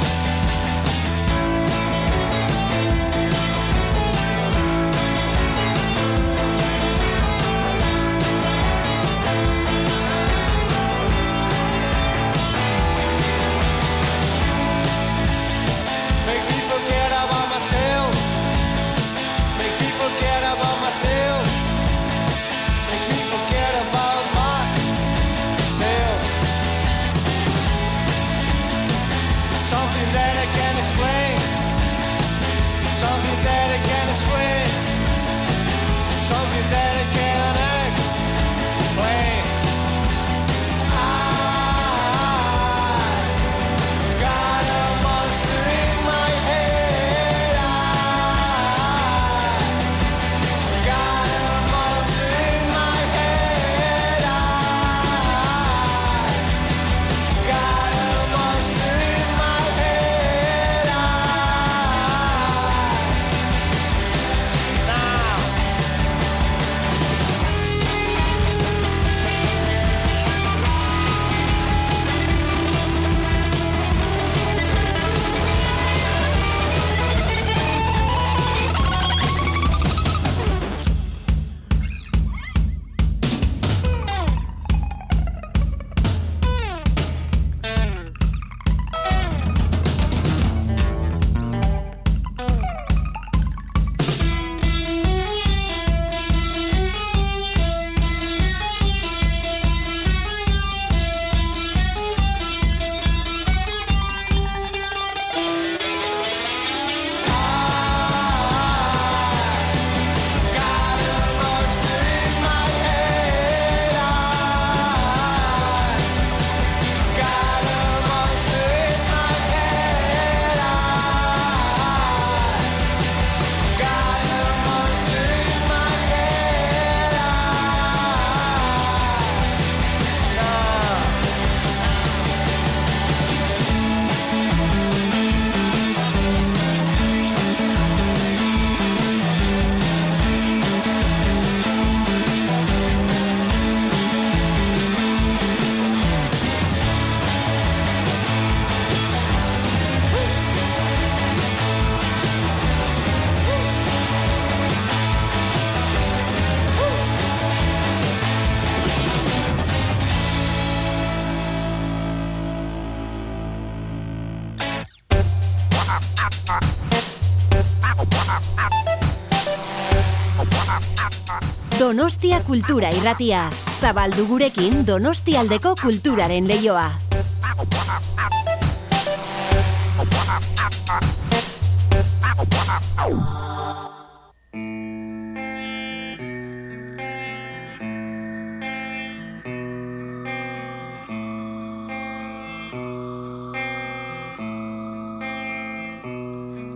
Kultura 172.49 172.89
Irratia. 172.89 173.43
Zabaldu 173.77 174.23
gurekin 174.25 174.79
Donostialdeko 174.87 175.75
kulturaren 175.77 176.47
leioa. 176.49 176.89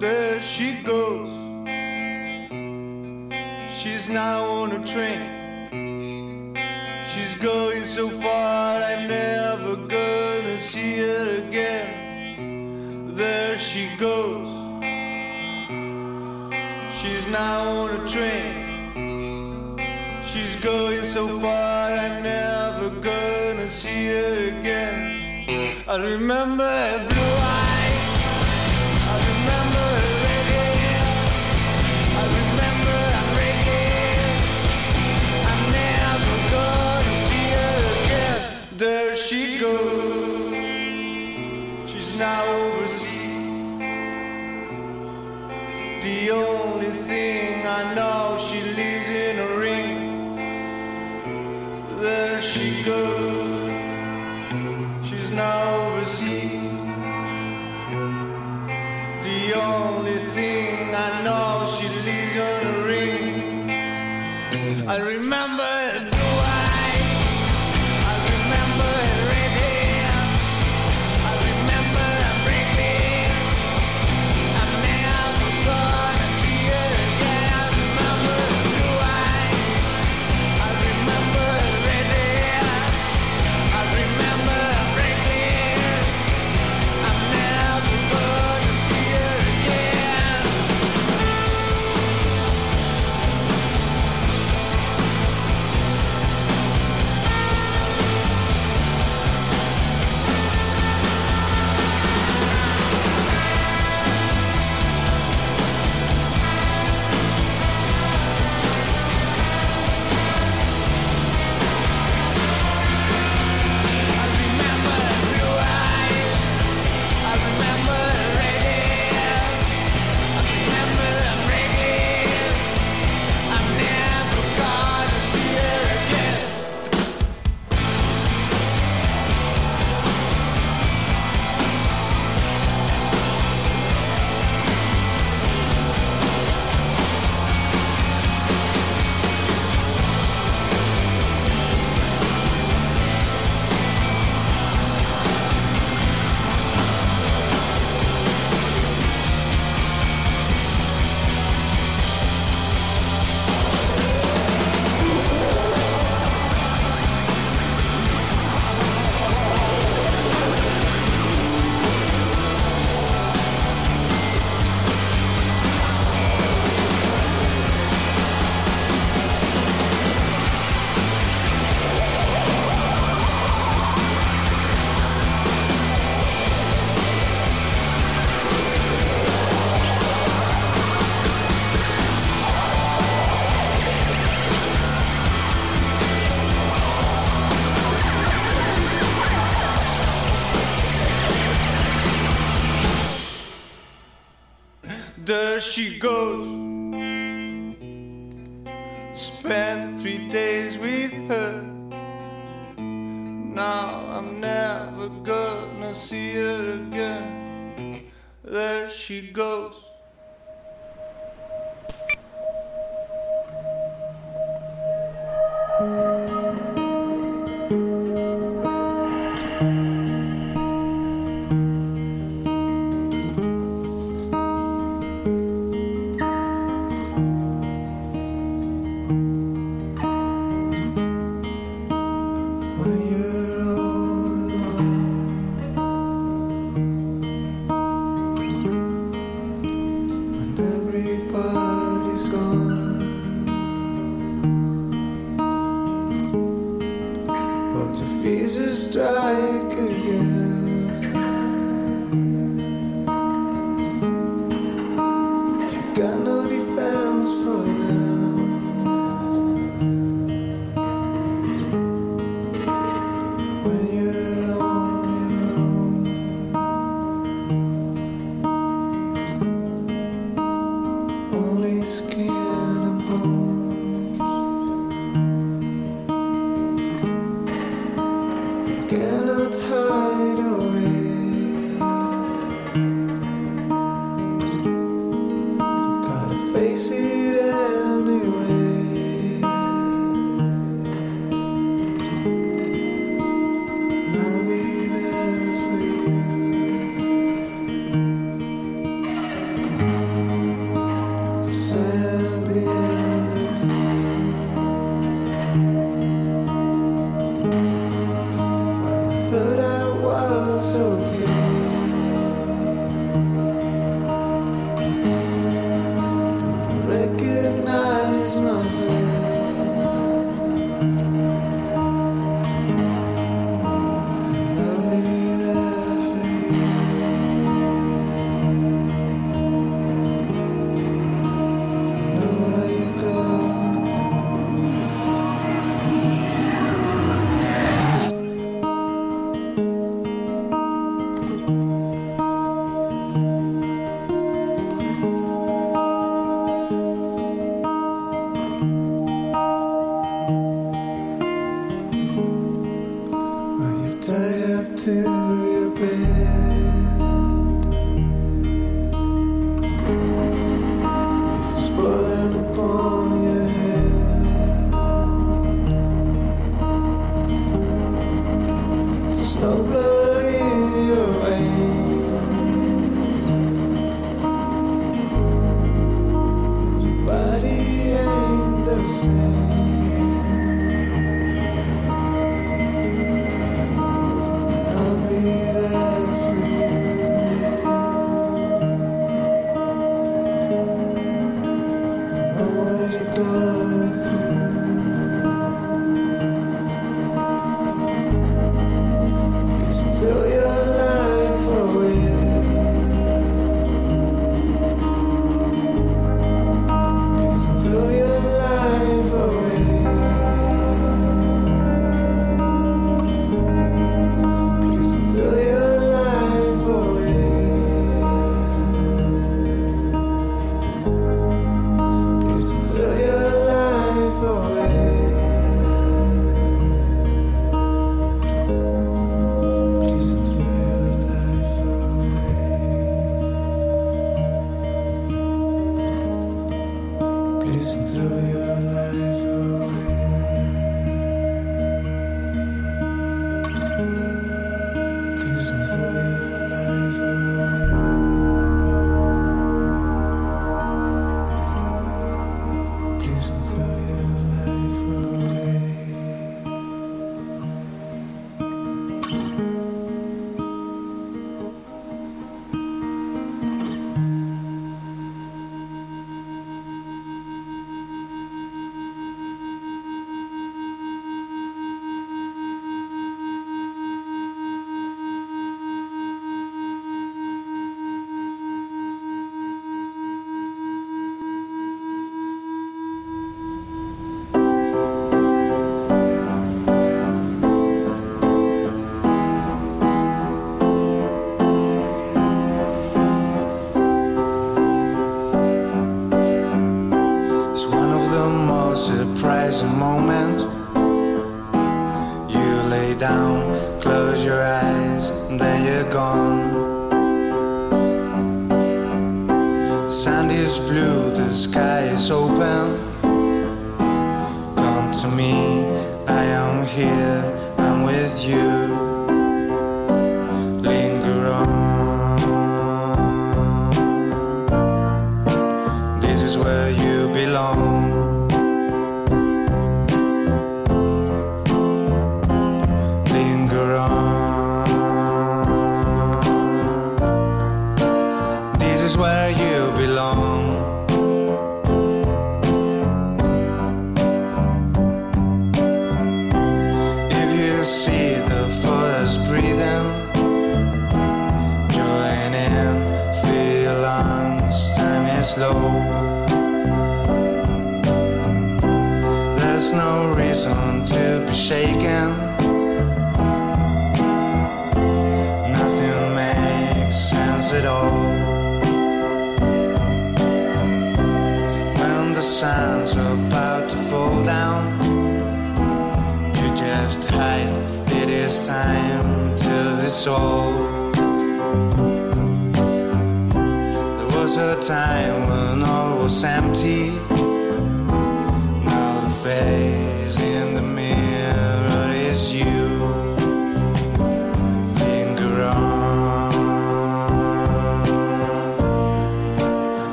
There 0.00 0.40
she 0.40 0.72
goes. 0.82 1.28
She's 3.68 4.08
now 4.08 4.44
on 4.62 4.72
a 4.72 4.86
train. 4.86 5.37
so 7.98 8.08
far 8.10 8.80
I'm 8.80 9.08
never 9.08 9.74
gonna 9.74 10.56
see 10.56 10.98
her 10.98 11.42
again. 11.42 11.88
There 13.16 13.58
she 13.58 13.88
goes. 13.98 14.46
She's 16.96 17.26
now 17.26 17.60
on 17.80 17.90
a 17.98 18.02
train. 18.14 18.54
She's 20.22 20.54
going 20.62 21.02
so 21.02 21.40
far 21.40 21.90
I'm 21.90 22.22
never 22.22 22.88
gonna 23.10 23.68
see 23.68 24.06
her 24.14 24.60
again. 24.60 25.82
I 25.88 25.96
remember. 25.96 27.17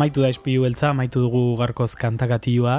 Amaitu 0.00 0.22
da 0.24 0.30
espiu 0.32 0.62
beltza, 0.64 0.94
amaitu 0.94 1.20
dugu 1.20 1.58
garkoz 1.60 1.92
kantakatioa, 2.00 2.78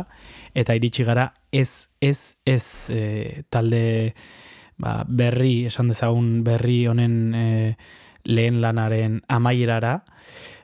eta 0.58 0.74
iritsi 0.74 1.06
gara 1.06 1.28
ez, 1.54 1.86
ez, 2.02 2.34
ez 2.50 2.66
e, 2.90 3.44
talde 3.54 4.16
ba, 4.82 5.04
berri, 5.06 5.68
esan 5.70 5.92
dezagun 5.94 6.40
berri 6.44 6.88
honen 6.90 7.36
e, 7.38 7.44
lehen 8.26 8.58
lanaren 8.64 9.20
amaierara, 9.30 10.00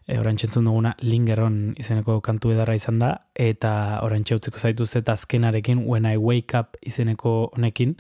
e, 0.08 0.18
orain 0.18 0.40
txentzun 0.42 0.66
duguna 0.66 0.96
Lingeron 1.06 1.76
izeneko 1.78 2.18
kantu 2.26 2.56
edarra 2.56 2.74
izan 2.80 2.98
da, 3.04 3.12
eta 3.38 4.02
orain 4.02 4.26
utziko 4.26 4.58
zaituz 4.58 4.96
eta 4.98 5.14
azkenarekin 5.14 5.86
When 5.86 6.10
I 6.10 6.18
Wake 6.18 6.58
Up 6.58 6.82
izeneko 6.82 7.52
honekin, 7.54 7.94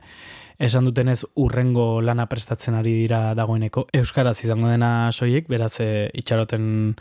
esan 0.57 0.89
dutenez 0.89 1.21
urrengo 1.37 2.01
lana 2.01 2.25
prestatzen 2.25 2.73
ari 2.73 2.97
dira 3.03 3.35
dagoeneko. 3.37 3.85
Euskaraz 3.93 4.39
izango 4.41 4.73
dena 4.73 5.11
soiek, 5.13 5.45
beraz 5.45 5.75
e, 5.77 6.09
itxaroten 6.17 6.97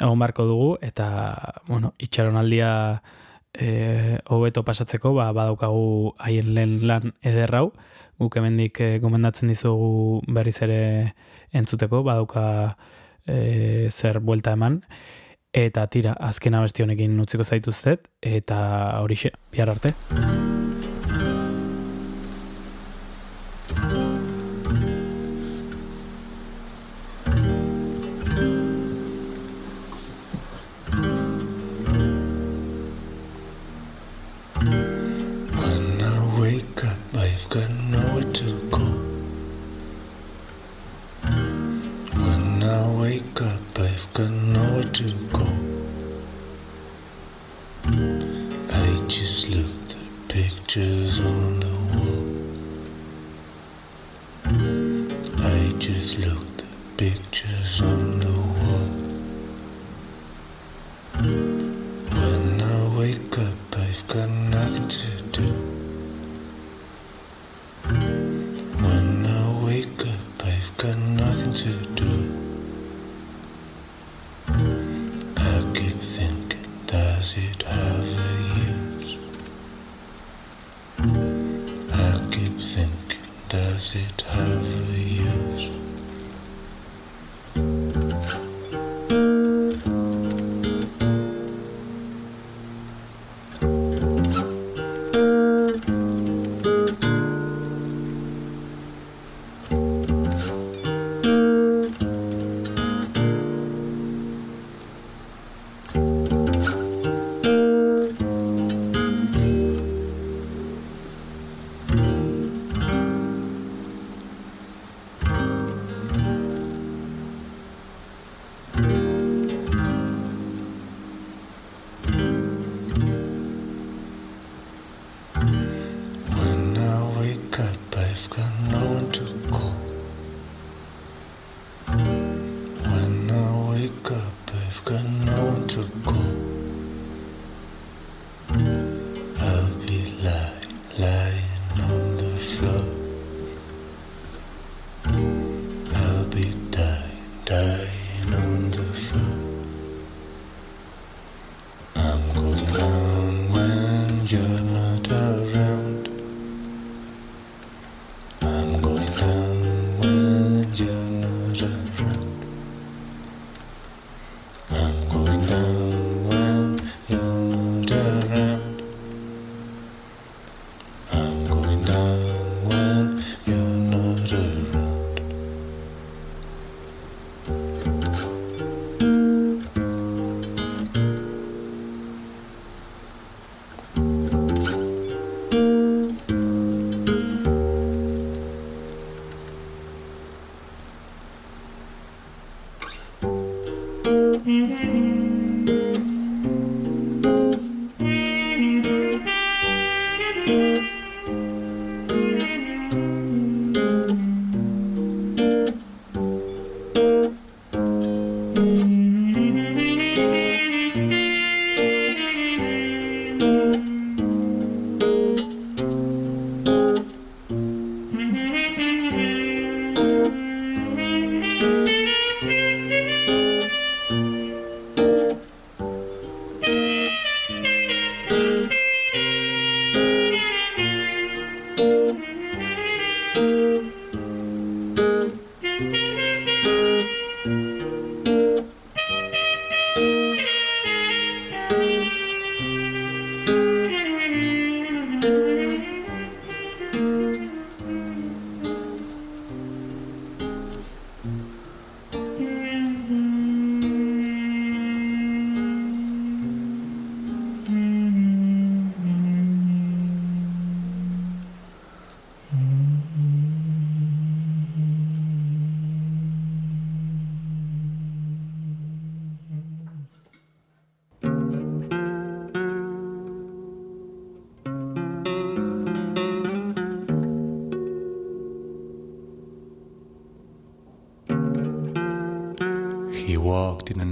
egon 0.00 0.18
barko 0.18 0.46
dugu, 0.48 0.70
eta, 0.80 1.60
bueno, 1.68 1.92
itxaronaldia 1.98 2.70
e, 3.52 4.18
hobeto 4.28 4.64
pasatzeko, 4.64 5.12
ba, 5.14 5.30
badaukagu 5.36 6.14
haien 6.18 6.54
lehen 6.56 6.78
lan 6.88 7.14
ederrau, 7.20 7.70
guk 8.20 8.36
hemendik 8.40 8.80
e, 8.80 8.90
gomendatzen 9.02 9.52
dizugu 9.52 10.20
berriz 10.28 10.58
ere 10.66 10.80
entzuteko, 11.52 12.02
badauka 12.06 12.76
e, 13.26 13.88
zer 13.90 14.20
buelta 14.24 14.56
eman, 14.56 14.80
eta 15.52 15.86
tira, 15.92 16.16
azken 16.30 16.56
abesti 16.56 16.86
honekin 16.86 17.20
utziko 17.20 17.44
zaituztet, 17.44 18.08
eta 18.22 18.60
horixe, 19.02 19.34
bihar 19.52 19.76
arte. 19.76 19.96
To 44.92 45.04
go. 45.32 45.46
I 48.72 49.06
just 49.06 49.48
looked 49.50 49.94
at 49.94 50.28
pictures 50.28 51.20
on 51.20 51.60
the 51.60 51.74
wall. 51.90 52.26
I 55.46 55.72
just 55.78 56.18
looked 56.18 56.62
at 56.62 56.68
pictures 56.96 57.80
on 57.82 58.18
the 58.18 58.29
it 83.96 84.19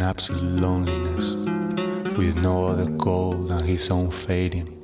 absolute 0.09 0.43
loneliness, 0.43 1.33
with 2.17 2.35
no 2.39 2.65
other 2.65 2.87
goal 2.87 3.35
than 3.35 3.63
his 3.63 3.91
own 3.91 4.11
fading. 4.11 4.75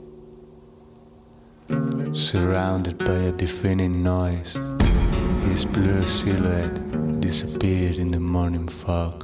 Surrounded 2.13 2.99
by 2.99 3.21
a 3.31 3.33
deafening 3.33 4.03
noise, 4.03 4.59
his 5.49 5.65
blurred 5.65 6.07
silhouette 6.07 7.21
disappeared 7.21 7.97
in 7.97 8.11
the 8.11 8.21
morning 8.21 8.69
fog. 8.69 9.24